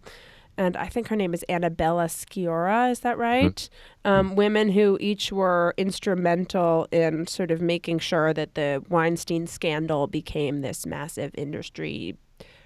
and 0.56 0.76
I 0.76 0.86
think 0.86 1.08
her 1.08 1.16
name 1.16 1.32
is 1.32 1.44
Annabella 1.48 2.06
Sciorra. 2.06 2.90
Is 2.90 3.00
that 3.00 3.16
right? 3.16 3.68
Um, 4.04 4.36
women 4.36 4.70
who 4.70 4.98
each 5.00 5.32
were 5.32 5.74
instrumental 5.76 6.86
in 6.92 7.26
sort 7.26 7.50
of 7.50 7.62
making 7.62 8.00
sure 8.00 8.34
that 8.34 8.54
the 8.54 8.84
Weinstein 8.88 9.46
scandal 9.46 10.06
became 10.06 10.60
this 10.60 10.84
massive 10.84 11.30
industry 11.34 12.16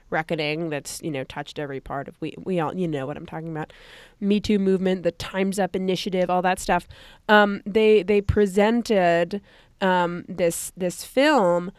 reckoning 0.08 0.70
that's 0.70 1.02
you 1.02 1.10
know 1.10 1.24
touched 1.24 1.58
every 1.58 1.80
part 1.80 2.06
of 2.06 2.14
we 2.20 2.32
we 2.44 2.60
all 2.60 2.72
you 2.74 2.86
know 2.86 3.06
what 3.06 3.16
I'm 3.16 3.26
talking 3.26 3.50
about 3.50 3.72
Me 4.20 4.38
Too 4.38 4.58
movement 4.58 5.02
the 5.02 5.10
Times 5.10 5.58
Up 5.58 5.74
initiative 5.74 6.30
all 6.30 6.42
that 6.42 6.60
stuff 6.60 6.86
um, 7.28 7.60
they 7.66 8.04
they 8.04 8.20
presented 8.20 9.40
um, 9.80 10.24
this 10.28 10.72
this 10.76 11.04
film 11.04 11.72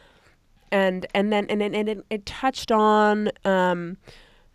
and 0.71 1.05
and 1.13 1.31
then 1.31 1.45
and, 1.49 1.61
then 1.61 1.73
and 1.73 1.87
it, 1.87 2.05
it 2.09 2.25
touched 2.25 2.71
on 2.71 3.31
um, 3.45 3.97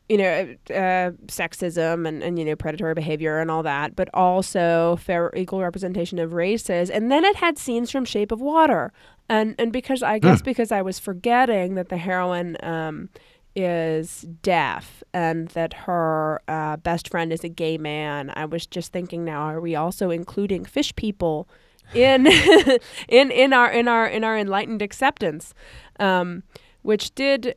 you 0.09 0.19
know 0.19 0.55
uh, 0.71 1.11
sexism 1.27 2.07
and, 2.07 2.23
and 2.23 2.39
you 2.39 2.45
know 2.45 2.57
predatory 2.57 2.95
behavior 2.95 3.39
and 3.39 3.51
all 3.51 3.63
that 3.63 3.97
but 3.97 4.09
also 4.13 4.97
fair 4.97 5.33
equal 5.37 5.61
representation 5.61 6.19
of 6.19 6.33
races 6.33 6.91
and 6.91 7.11
then 7.11 7.25
it 7.25 7.37
had 7.37 7.59
scenes 7.59 7.91
from 7.91 8.05
Shape 8.05 8.33
of 8.33 8.41
Water 8.41 8.93
and 9.29 9.55
and 9.59 9.73
because 9.73 10.03
I 10.03 10.19
guess 10.19 10.43
because 10.43 10.71
I 10.73 10.83
was 10.83 10.99
forgetting 10.99 11.75
that 11.77 11.89
the 11.89 11.97
heroine 11.97 12.57
um, 12.63 13.09
is 13.55 14.27
deaf 14.43 15.03
and 15.13 15.49
that 15.49 15.73
her 15.73 16.41
uh, 16.49 16.77
best 16.79 17.09
friend 17.09 17.33
is 17.33 17.45
a 17.45 17.49
gay 17.49 17.79
man. 17.79 18.33
I 18.35 18.47
was 18.47 18.67
just 18.67 18.93
thinking 18.93 19.25
now, 19.25 19.43
are 19.43 19.61
we 19.61 19.75
also 19.75 20.11
including 20.11 20.65
fish 20.65 20.95
people 20.97 21.49
in 21.95 22.27
in 23.09 23.31
in 23.31 23.53
our 23.53 23.71
in 23.71 23.89
our 23.89 24.07
in 24.07 24.25
our 24.25 24.39
enlightened 24.39 24.83
acceptance, 24.83 25.55
um, 25.99 26.43
which 26.83 27.15
did. 27.15 27.57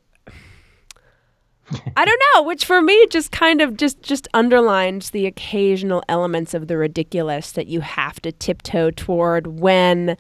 I 1.98 2.06
don't 2.06 2.22
know, 2.36 2.44
which 2.44 2.66
for 2.66 2.82
me 2.82 3.08
just 3.08 3.32
kind 3.32 3.60
of 3.62 3.76
just 3.78 4.02
just 4.04 4.28
underlines 4.34 5.10
the 5.12 5.26
occasional 5.26 6.04
elements 6.08 6.54
of 6.54 6.68
the 6.68 6.78
ridiculous 6.78 7.52
that 7.54 7.68
you 7.68 7.82
have 7.82 8.22
to 8.22 8.32
tiptoe 8.32 8.92
toward 8.92 9.48
when 9.48 10.16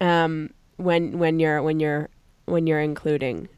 um, 0.00 0.50
when 0.76 1.18
when 1.18 1.40
you're 1.40 1.62
when 1.62 1.80
you're 1.80 2.08
when 2.46 2.66
you're 2.66 2.80
including 2.80 3.48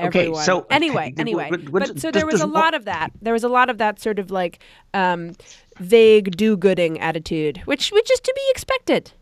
Okay, 0.00 0.20
everyone. 0.20 0.44
so- 0.44 0.66
anyway, 0.70 1.10
okay, 1.12 1.14
anyway, 1.20 1.48
what- 1.50 1.68
what- 1.70 1.88
but 1.88 2.00
so 2.00 2.10
there 2.10 2.26
was 2.26 2.40
a 2.40 2.46
lot 2.46 2.74
of 2.74 2.84
that. 2.86 3.10
There 3.22 3.32
was 3.32 3.44
a 3.44 3.48
lot 3.48 3.70
of 3.70 3.78
that 3.78 3.98
sort 4.00 4.18
of 4.18 4.30
like 4.30 4.58
um, 4.92 5.34
vague 5.78 6.36
do-gooding 6.36 6.98
attitude, 7.00 7.58
which 7.66 7.90
which 7.92 8.10
is 8.10 8.20
to 8.20 8.32
be 8.34 8.42
expected. 8.50 9.12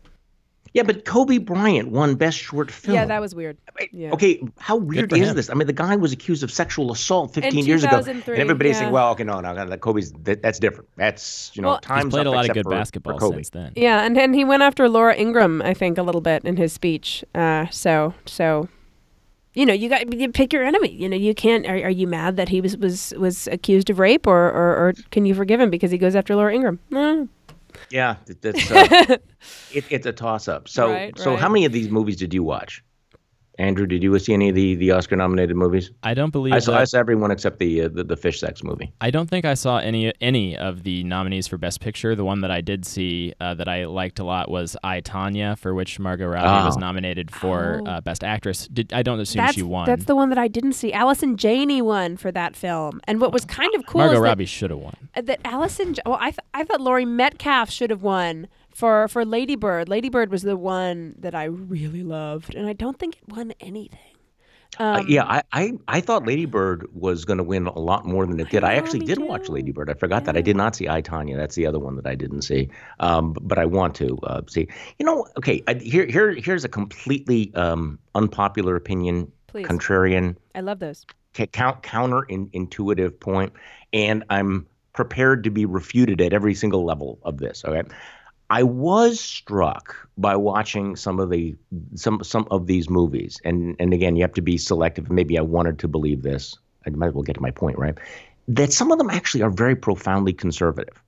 Yeah, 0.73 0.83
but 0.83 1.05
Kobe 1.05 1.37
Bryant 1.39 1.89
won 1.89 2.15
Best 2.15 2.37
Short 2.37 2.69
Film. 2.69 2.95
Yeah, 2.95 3.05
that 3.05 3.19
was 3.19 3.33
weird. 3.33 3.57
Yeah. 3.91 4.11
Okay, 4.11 4.41
how 4.59 4.75
weird 4.75 5.11
is 5.13 5.29
him. 5.29 5.35
this? 5.35 5.49
I 5.49 5.53
mean, 5.53 5.67
the 5.67 5.73
guy 5.73 5.95
was 5.95 6.11
accused 6.11 6.43
of 6.43 6.51
sexual 6.51 6.91
assault 6.91 7.33
15 7.33 7.65
years 7.65 7.83
ago, 7.83 7.97
and 8.05 8.27
everybody's 8.29 8.75
yeah. 8.75 8.79
saying, 8.81 8.91
"Well, 8.91 9.11
okay, 9.11 9.23
no, 9.23 9.39
no, 9.39 9.53
no, 9.53 9.77
Kobe's 9.77 10.11
that, 10.23 10.41
that's 10.41 10.59
different. 10.59 10.89
That's 10.95 11.51
you 11.55 11.61
know, 11.61 11.69
Well- 11.69 11.79
He's 11.81 11.87
times 11.87 12.13
played 12.13 12.27
up 12.27 12.33
a 12.33 12.35
lot 12.35 12.49
of 12.49 12.53
good 12.53 12.63
for- 12.63 12.69
for 12.71 12.75
basketball 12.77 13.17
Kobe. 13.19 13.37
since 13.37 13.49
then. 13.49 13.73
Yeah, 13.75 14.03
and 14.03 14.17
and 14.17 14.35
he 14.35 14.43
went 14.43 14.61
after 14.63 14.87
Laura 14.87 15.15
Ingraham, 15.15 15.61
I 15.61 15.73
think, 15.73 15.97
a 15.97 16.03
little 16.03 16.21
bit 16.21 16.43
in 16.45 16.57
his 16.57 16.73
speech. 16.73 17.23
Uh, 17.33 17.65
so 17.71 18.13
so, 18.25 18.69
you 19.53 19.65
know, 19.65 19.73
you 19.73 19.89
got 19.89 20.13
you 20.13 20.29
pick 20.31 20.53
your 20.53 20.63
enemy. 20.63 20.89
You 20.91 21.09
know, 21.09 21.17
you 21.17 21.33
can't. 21.33 21.65
Are, 21.65 21.75
are 21.75 21.89
you 21.89 22.05
mad 22.07 22.35
that 22.37 22.49
he 22.49 22.61
was 22.61 22.77
was 22.77 23.13
was 23.17 23.47
accused 23.47 23.89
of 23.89 23.97
rape, 23.97 24.27
or, 24.27 24.49
or 24.51 24.75
or 24.77 24.93
can 25.11 25.25
you 25.25 25.33
forgive 25.33 25.59
him 25.59 25.69
because 25.69 25.89
he 25.91 25.97
goes 25.97 26.15
after 26.15 26.35
Laura 26.35 26.53
Ingraham? 26.53 26.79
No. 26.91 27.27
Yeah, 27.91 28.17
that's 28.41 28.71
uh, 28.71 29.17
it, 29.73 29.85
it's 29.89 30.05
a 30.05 30.11
toss 30.11 30.47
up. 30.47 30.67
So, 30.67 30.91
Right, 30.91 31.17
so 31.17 31.35
how 31.35 31.49
many 31.49 31.65
of 31.65 31.71
these 31.71 31.89
movies 31.89 32.17
did 32.17 32.33
you 32.33 32.43
watch? 32.43 32.83
Andrew, 33.59 33.85
did 33.85 34.01
you 34.01 34.17
see 34.19 34.33
any 34.33 34.49
of 34.49 34.55
the, 34.55 34.75
the 34.75 34.91
Oscar 34.91 35.15
nominated 35.17 35.55
movies? 35.55 35.91
I 36.01 36.13
don't 36.13 36.31
believe 36.31 36.53
I 36.53 36.59
saw, 36.59 36.71
that- 36.71 36.81
I 36.81 36.83
saw 36.85 36.97
everyone 36.97 37.29
except 37.29 37.59
the, 37.59 37.81
uh, 37.83 37.87
the 37.89 38.03
the 38.05 38.15
fish 38.15 38.39
sex 38.39 38.63
movie. 38.63 38.91
I 39.01 39.11
don't 39.11 39.29
think 39.29 39.43
I 39.45 39.53
saw 39.53 39.77
any 39.77 40.13
any 40.21 40.57
of 40.57 40.83
the 40.83 41.03
nominees 41.03 41.47
for 41.47 41.57
Best 41.57 41.81
Picture. 41.81 42.15
The 42.15 42.23
one 42.25 42.39
that 42.41 42.51
I 42.51 42.61
did 42.61 42.85
see 42.85 43.33
uh, 43.41 43.53
that 43.55 43.67
I 43.67 43.85
liked 43.85 44.19
a 44.19 44.23
lot 44.23 44.49
was 44.49 44.77
I 44.83 45.01
Tonya, 45.01 45.57
for 45.57 45.73
which 45.75 45.99
Margot 45.99 46.25
Robbie 46.27 46.65
was 46.65 46.77
Oh. 46.77 46.79
nominated 46.79 47.29
for 47.31 47.81
Oh. 47.85 47.89
uh, 47.91 48.01
Best 48.01 48.23
Actress. 48.23 48.67
Did, 48.69 48.93
I 48.93 49.03
don't 49.03 49.19
assume 49.19 49.41
That's, 49.43 49.55
she 49.55 49.61
won. 49.63 49.85
that's 49.85 50.05
the 50.05 50.15
one 50.15 50.29
that 50.29 50.37
I 50.37 50.47
didn't 50.47 50.73
see. 50.73 50.93
Allison 50.93 51.35
Janney 51.35 51.81
won 51.81 52.15
for 52.17 52.31
that 52.31 52.55
film. 52.55 53.01
And 53.07 53.19
what 53.19 53.33
was 53.33 53.43
kind 53.45 53.75
of 53.75 53.85
cool 53.85 53.99
Margot 53.99 54.13
is 54.15 54.19
that- 54.21 54.23
Robbie 54.23 54.45
should 54.45 54.69
have 54.69 54.79
won. 54.79 54.95
uh, 55.15 55.21
that 55.21 55.41
Allison. 55.43 55.95
Well, 56.05 56.17
I 56.19 56.31
th- 56.31 56.39
I 56.53 56.63
thought 56.63 56.79
Laurie 56.79 57.05
Metcalf 57.05 57.69
should 57.69 57.89
have 57.89 58.03
won 58.03 58.47
for 58.79 59.07
for 59.09 59.25
Lady 59.25 59.55
Bird. 59.55 59.89
Lady 59.89 60.09
Bird 60.09 60.31
was 60.31 60.43
the 60.43 60.57
one 60.57 61.15
that 61.19 61.35
I 61.35 61.45
really 61.45 62.03
loved, 62.03 62.55
and 62.55 62.67
I 62.67 62.73
don't 62.73 62.97
think 62.97 63.17
it 63.17 63.27
won 63.27 63.53
anything. 63.59 63.99
Uh, 64.79 64.99
Um, 64.99 65.05
yeah, 65.09 65.25
I, 65.25 65.43
I, 65.51 65.73
I 65.87 65.99
thought 65.99 66.25
Lady 66.27 66.45
Bird 66.45 66.87
was 66.93 67.25
going 67.25 67.37
to 67.39 67.43
win 67.43 67.65
a 67.67 67.79
lot 67.79 68.05
more 68.05 68.25
than 68.25 68.39
it 68.39 68.49
did. 68.49 68.63
I, 68.63 68.73
know, 68.75 68.79
actually 68.79 68.99
did 68.99 69.17
too. 69.17 69.25
watch 69.25 69.49
Lady 69.49 69.71
Bird. 69.71 69.89
I 69.89 69.95
forgot 69.95 70.25
that. 70.25 70.37
I 70.37 70.41
did 70.41 70.55
not 70.55 70.75
see 70.75 70.87
I, 70.87 71.01
Tonya. 71.01 71.35
That's 71.35 71.55
the 71.55 71.65
other 71.65 71.79
one 71.79 71.95
that 71.97 72.05
I 72.05 72.15
didn't 72.15 72.43
see. 72.43 72.69
Um, 72.99 73.33
b- 73.33 73.39
but 73.43 73.57
I 73.57 73.65
want 73.65 73.95
to 73.95 74.17
uh, 74.23 74.41
see. 74.47 74.67
You 74.99 75.05
know, 75.07 75.25
okay, 75.37 75.61
I, 75.67 75.73
here, 75.73 76.05
here, 76.05 76.31
here's 76.31 76.63
a 76.63 76.69
completely 76.69 77.51
um, 77.55 77.97
unpopular 78.13 78.75
opinion, 78.75 79.31
Please. 79.47 79.65
contrarian, 79.65 80.35
I 80.55 80.61
love 80.61 80.79
those. 80.79 81.03
count, 81.51 81.81
counter 81.83 82.23
in, 82.29 82.49
intuitive 82.53 83.19
point, 83.19 83.51
and 83.91 84.23
I'm 84.29 84.67
prepared 84.93 85.43
to 85.45 85.49
be 85.49 85.65
refuted 85.65 86.21
at 86.21 86.31
every 86.31 86.53
single 86.53 86.85
level 86.85 87.17
of 87.23 87.37
this. 87.39 87.65
Okay. 87.65 87.89
I 88.49 88.63
was 88.63 89.19
struck 89.19 89.95
by 90.17 90.35
watching 90.35 90.95
some 90.95 91.19
of 91.19 91.29
the 91.29 91.55
some 91.95 92.23
some 92.23 92.47
of 92.49 92.65
these 92.65 92.89
movies, 92.89 93.39
and 93.43 93.75
and 93.79 93.93
again, 93.93 94.15
you 94.15 94.23
have 94.23 94.33
to 94.33 94.41
be 94.41 94.57
selective. 94.57 95.11
Maybe 95.11 95.37
I 95.37 95.41
wanted 95.41 95.79
to 95.79 95.87
believe 95.87 96.23
this. 96.23 96.57
I 96.85 96.89
might 96.89 97.07
as 97.07 97.13
well 97.13 97.23
get 97.23 97.35
to 97.35 97.41
my 97.41 97.51
point, 97.51 97.77
right? 97.77 97.97
That 98.47 98.73
some 98.73 98.91
of 98.91 98.97
them 98.97 99.09
actually 99.09 99.43
are 99.43 99.51
very 99.51 99.75
profoundly 99.75 100.33
conservative. 100.33 101.01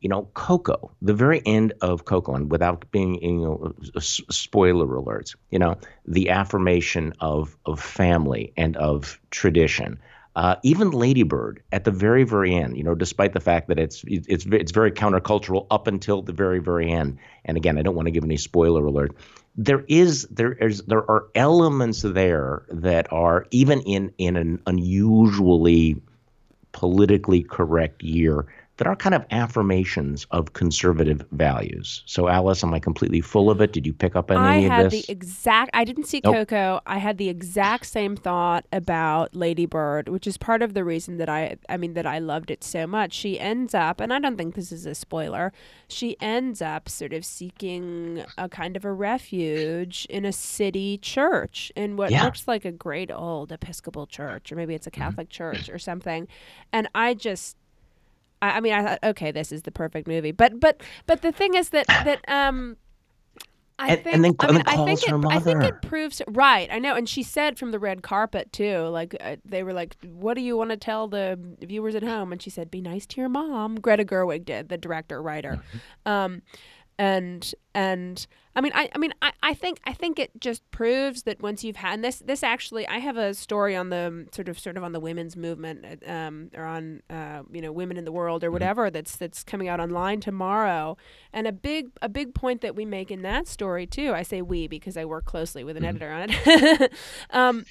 You 0.00 0.10
know, 0.10 0.28
Coco, 0.34 0.90
the 1.00 1.14
very 1.14 1.40
end 1.46 1.72
of 1.80 2.04
Coco, 2.04 2.34
and 2.34 2.50
without 2.50 2.84
being, 2.90 3.14
you 3.22 3.32
know, 3.32 3.74
spoiler 3.98 4.86
alerts, 4.86 5.34
you 5.50 5.58
know, 5.58 5.76
the 6.06 6.28
affirmation 6.28 7.14
of 7.20 7.56
of 7.64 7.80
family 7.80 8.52
and 8.58 8.76
of 8.76 9.18
tradition. 9.30 9.98
Uh, 10.36 10.56
even 10.64 10.90
Lady 10.90 11.22
Bird 11.22 11.62
at 11.70 11.84
the 11.84 11.92
very, 11.92 12.24
very 12.24 12.54
end, 12.54 12.76
you 12.76 12.82
know, 12.82 12.94
despite 12.94 13.32
the 13.34 13.40
fact 13.40 13.68
that 13.68 13.78
it's 13.78 14.04
it's 14.08 14.46
it's 14.46 14.72
very 14.72 14.90
countercultural 14.90 15.66
up 15.70 15.86
until 15.86 16.22
the 16.22 16.32
very, 16.32 16.58
very 16.58 16.90
end. 16.90 17.18
And 17.44 17.56
again, 17.56 17.78
I 17.78 17.82
don't 17.82 17.94
want 17.94 18.06
to 18.06 18.12
give 18.12 18.24
any 18.24 18.36
spoiler 18.36 18.84
alert. 18.84 19.14
There 19.56 19.84
is 19.86 20.26
there 20.30 20.52
is 20.52 20.82
there 20.88 21.08
are 21.08 21.26
elements 21.36 22.02
there 22.02 22.64
that 22.68 23.12
are 23.12 23.46
even 23.52 23.80
in 23.82 24.12
in 24.18 24.36
an 24.36 24.60
unusually 24.66 26.02
politically 26.72 27.44
correct 27.44 28.02
year 28.02 28.46
that 28.76 28.86
are 28.88 28.96
kind 28.96 29.14
of 29.14 29.24
affirmations 29.30 30.26
of 30.32 30.52
conservative 30.52 31.24
values. 31.30 32.02
So, 32.06 32.28
Alice, 32.28 32.64
am 32.64 32.74
I 32.74 32.80
completely 32.80 33.20
full 33.20 33.48
of 33.50 33.60
it? 33.60 33.72
Did 33.72 33.86
you 33.86 33.92
pick 33.92 34.16
up 34.16 34.30
on 34.32 34.44
any 34.44 34.64
of 34.66 34.70
this? 34.70 34.70
I 34.70 34.82
had 34.82 34.90
the 34.90 35.04
exact. 35.08 35.70
I 35.74 35.84
didn't 35.84 36.04
see 36.04 36.20
Nope. 36.24 36.34
Coco. 36.34 36.80
I 36.86 36.98
had 36.98 37.18
the 37.18 37.28
exact 37.28 37.86
same 37.86 38.16
thought 38.16 38.66
about 38.72 39.34
Lady 39.34 39.66
Bird, 39.66 40.08
which 40.08 40.26
is 40.26 40.36
part 40.36 40.60
of 40.62 40.74
the 40.74 40.82
reason 40.82 41.18
that 41.18 41.28
I. 41.28 41.56
I 41.68 41.76
mean 41.76 41.94
that 41.94 42.06
I 42.06 42.18
loved 42.18 42.50
it 42.50 42.64
so 42.64 42.86
much. 42.86 43.12
She 43.12 43.38
ends 43.38 43.74
up, 43.74 44.00
and 44.00 44.12
I 44.12 44.18
don't 44.18 44.36
think 44.36 44.54
this 44.56 44.72
is 44.72 44.86
a 44.86 44.94
spoiler. 44.94 45.52
She 45.88 46.16
ends 46.20 46.60
up 46.60 46.88
sort 46.88 47.12
of 47.12 47.24
seeking 47.24 48.24
a 48.38 48.48
kind 48.48 48.76
of 48.76 48.84
a 48.84 48.92
refuge 48.92 50.06
in 50.10 50.24
a 50.24 50.32
city 50.32 50.98
church 50.98 51.70
in 51.76 51.96
what 51.96 52.10
Yeah. 52.10 52.24
looks 52.24 52.48
like 52.48 52.64
a 52.64 52.72
great 52.72 53.10
old 53.12 53.52
Episcopal 53.52 54.06
church, 54.06 54.50
or 54.50 54.56
maybe 54.56 54.74
it's 54.74 54.86
a 54.86 54.90
Mm-hmm. 54.90 55.02
Catholic 55.02 55.28
church 55.28 55.68
or 55.68 55.78
something. 55.78 56.28
And 56.72 56.88
I 56.94 57.14
just 57.14 57.56
I, 58.44 58.56
I 58.56 58.60
mean, 58.60 58.72
I 58.72 58.82
thought, 58.82 58.98
okay, 59.02 59.30
this 59.32 59.52
is 59.52 59.62
the 59.62 59.72
perfect 59.72 60.06
movie. 60.08 60.32
But 60.32 60.58
but 60.60 60.82
but 61.06 61.22
the 61.22 61.32
thing 61.32 61.54
is 61.54 61.70
that 61.70 61.86
that 61.88 62.20
um. 62.28 62.76
I 63.76 63.88
And- 63.96 64.04
think, 64.04 64.14
and 64.14 64.24
then- 64.24 64.34
I 64.38 64.52
mean, 64.52 64.62
I 64.68 64.76
think 64.84 65.04
her 65.08 65.16
it, 65.18 65.24
I 65.26 65.40
think 65.40 65.64
it 65.64 65.82
proves 65.82 66.22
right. 66.28 66.68
I 66.70 66.78
know, 66.78 66.94
and 66.94 67.08
she 67.08 67.24
said 67.24 67.58
from 67.58 67.72
the 67.72 67.80
red 67.80 68.02
carpet 68.04 68.52
too. 68.52 68.82
Like 68.86 69.16
uh, 69.20 69.34
they 69.44 69.64
were 69.64 69.72
like, 69.72 69.96
"What 70.04 70.34
do 70.34 70.42
you 70.42 70.56
want 70.56 70.70
to 70.70 70.76
tell 70.76 71.08
the 71.08 71.36
viewers 71.60 71.96
at 71.96 72.04
home?" 72.04 72.30
And 72.30 72.40
she 72.40 72.50
said, 72.50 72.70
"Be 72.70 72.80
nice 72.80 73.04
to 73.06 73.20
your 73.20 73.28
mom." 73.28 73.74
Greta 73.80 74.04
Gerwig 74.04 74.44
did, 74.44 74.68
the 74.68 74.78
director 74.78 75.20
writer, 75.20 75.54
Mm-hmm. 76.06 76.08
um, 76.08 76.42
and 76.98 77.54
and 77.74 78.26
I 78.56 78.60
mean, 78.60 78.72
I 78.74 78.88
I 78.94 78.98
mean, 78.98 79.12
I, 79.20 79.32
I 79.42 79.54
think 79.54 79.80
I 79.84 79.92
think 79.92 80.18
it 80.18 80.30
just 80.40 80.68
proves 80.70 81.24
that 81.24 81.42
once 81.42 81.64
you've 81.64 81.76
had 81.76 81.94
and 81.94 82.04
this 82.04 82.20
this 82.20 82.42
actually, 82.42 82.86
I 82.86 82.98
have 82.98 83.16
a 83.16 83.34
story 83.34 83.74
on 83.74 83.90
the 83.90 84.06
um, 84.06 84.26
sort 84.32 84.48
of 84.48 84.58
sort 84.58 84.76
of 84.76 84.84
on 84.84 84.92
the 84.92 85.00
women's 85.00 85.36
movement, 85.36 85.84
uh, 85.84 86.10
um, 86.10 86.50
or 86.54 86.64
on 86.64 87.02
uh, 87.10 87.42
you 87.50 87.60
know 87.60 87.72
women 87.72 87.96
in 87.96 88.04
the 88.04 88.12
world 88.12 88.44
or 88.44 88.50
whatever 88.50 88.90
that's 88.90 89.16
that's 89.16 89.42
coming 89.42 89.68
out 89.68 89.80
online 89.80 90.20
tomorrow. 90.20 90.96
And 91.32 91.48
a 91.48 91.52
big 91.52 91.90
a 92.00 92.08
big 92.08 92.34
point 92.34 92.60
that 92.60 92.76
we 92.76 92.84
make 92.84 93.10
in 93.10 93.22
that 93.22 93.48
story 93.48 93.86
too. 93.86 94.12
I 94.14 94.22
say 94.22 94.40
we 94.40 94.68
because 94.68 94.96
I 94.96 95.04
work 95.04 95.24
closely 95.24 95.64
with 95.64 95.76
an 95.76 95.84
editor 95.84 96.10
on 96.10 96.28
it. 96.30 96.92
um, 97.30 97.64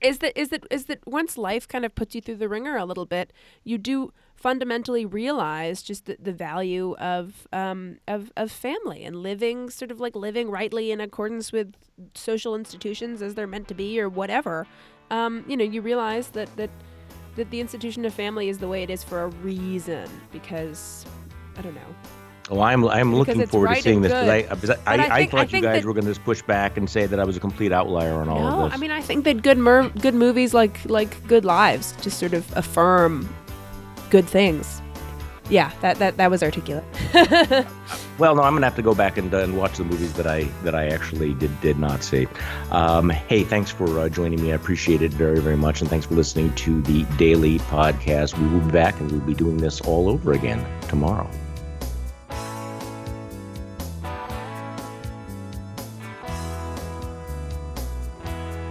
is 0.00 0.18
that 0.18 0.38
is 0.38 0.48
that 0.48 0.64
is 0.70 0.86
that 0.86 1.06
once 1.06 1.38
life 1.38 1.68
kind 1.68 1.84
of 1.84 1.94
puts 1.94 2.14
you 2.14 2.20
through 2.20 2.36
the 2.36 2.48
wringer 2.48 2.76
a 2.76 2.84
little 2.84 3.06
bit, 3.06 3.32
you 3.64 3.78
do 3.78 4.12
fundamentally 4.36 5.04
realize 5.04 5.82
just 5.82 6.04
the, 6.04 6.16
the 6.22 6.32
value 6.32 6.94
of 6.98 7.48
um 7.52 7.98
of, 8.06 8.30
of 8.36 8.52
family 8.52 9.02
and 9.04 9.16
living 9.16 9.70
sort 9.70 9.90
of 9.90 9.98
like 9.98 10.14
living 10.14 10.50
rightly 10.50 10.90
in 10.92 11.00
accordance 11.00 11.52
with 11.52 11.74
social 12.14 12.54
institutions 12.54 13.22
as 13.22 13.34
they're 13.34 13.46
meant 13.46 13.66
to 13.68 13.74
be 13.74 13.98
or 14.00 14.08
whatever. 14.08 14.66
Um, 15.10 15.44
you 15.48 15.56
know, 15.56 15.64
you 15.64 15.80
realize 15.80 16.28
that 16.30 16.54
that 16.56 16.70
that 17.36 17.50
the 17.50 17.60
institution 17.60 18.04
of 18.04 18.14
family 18.14 18.48
is 18.48 18.58
the 18.58 18.68
way 18.68 18.82
it 18.82 18.90
is 18.90 19.02
for 19.02 19.22
a 19.22 19.28
reason 19.28 20.08
because 20.32 21.04
I 21.56 21.62
don't 21.62 21.74
know. 21.74 21.80
Well, 22.50 22.62
I'm 22.62 22.86
I'm 22.86 23.14
looking 23.14 23.44
forward 23.46 23.66
right 23.70 23.76
to 23.78 23.82
seeing 23.82 24.02
this 24.02 24.12
because 24.12 24.70
I, 24.70 24.76
I, 24.86 24.94
I 24.94 25.06
I, 25.06 25.16
I 25.16 25.18
think- 25.18 25.34
I 25.34 25.36
thought 25.38 25.52
you 25.52 25.60
guys 25.62 25.82
that- 25.82 25.84
were 25.84 25.94
going 25.94 26.04
to 26.04 26.10
just 26.10 26.24
push 26.24 26.42
back 26.42 26.76
and 26.76 26.88
say 26.88 27.06
that 27.06 27.18
I 27.18 27.24
was 27.24 27.36
a 27.36 27.40
complete 27.40 27.72
outlier 27.72 28.14
on 28.14 28.28
all 28.28 28.40
no, 28.40 28.64
of 28.64 28.70
this. 28.70 28.78
I 28.78 28.80
mean 28.80 28.90
I 28.90 29.00
think 29.00 29.24
that 29.24 29.42
good 29.42 29.58
mer- 29.58 29.88
good 29.88 30.14
movies 30.14 30.54
like 30.54 30.78
like 30.84 31.26
Good 31.26 31.44
Lives 31.44 31.94
just 32.02 32.18
sort 32.18 32.34
of 32.34 32.44
affirm 32.56 33.28
good 34.16 34.28
things. 34.28 34.80
Yeah, 35.50 35.70
that 35.82 35.98
that 35.98 36.16
that 36.16 36.30
was 36.30 36.42
articulate. 36.42 36.84
Well, 38.18 38.34
no, 38.34 38.42
I'm 38.42 38.54
gonna 38.54 38.64
have 38.64 38.76
to 38.76 38.82
go 38.82 38.94
back 38.94 39.18
and, 39.18 39.32
uh, 39.34 39.40
and 39.40 39.58
watch 39.58 39.76
the 39.76 39.84
movies 39.84 40.14
that 40.14 40.26
I 40.26 40.44
that 40.64 40.74
I 40.74 40.86
actually 40.86 41.34
did 41.34 41.60
did 41.60 41.78
not 41.78 42.02
see. 42.02 42.26
Um, 42.70 43.10
hey, 43.10 43.44
thanks 43.44 43.70
for 43.70 44.00
uh, 44.00 44.08
joining 44.08 44.42
me. 44.42 44.52
I 44.52 44.54
appreciate 44.54 45.02
it 45.02 45.12
very 45.12 45.38
very 45.40 45.56
much, 45.56 45.82
and 45.82 45.90
thanks 45.90 46.06
for 46.06 46.14
listening 46.14 46.54
to 46.54 46.80
the 46.82 47.02
daily 47.18 47.58
podcast. 47.58 48.38
We 48.38 48.48
will 48.48 48.64
be 48.64 48.72
back, 48.72 48.98
and 49.00 49.12
we'll 49.12 49.20
be 49.20 49.34
doing 49.34 49.58
this 49.58 49.82
all 49.82 50.08
over 50.08 50.32
again 50.32 50.64
tomorrow. 50.88 51.28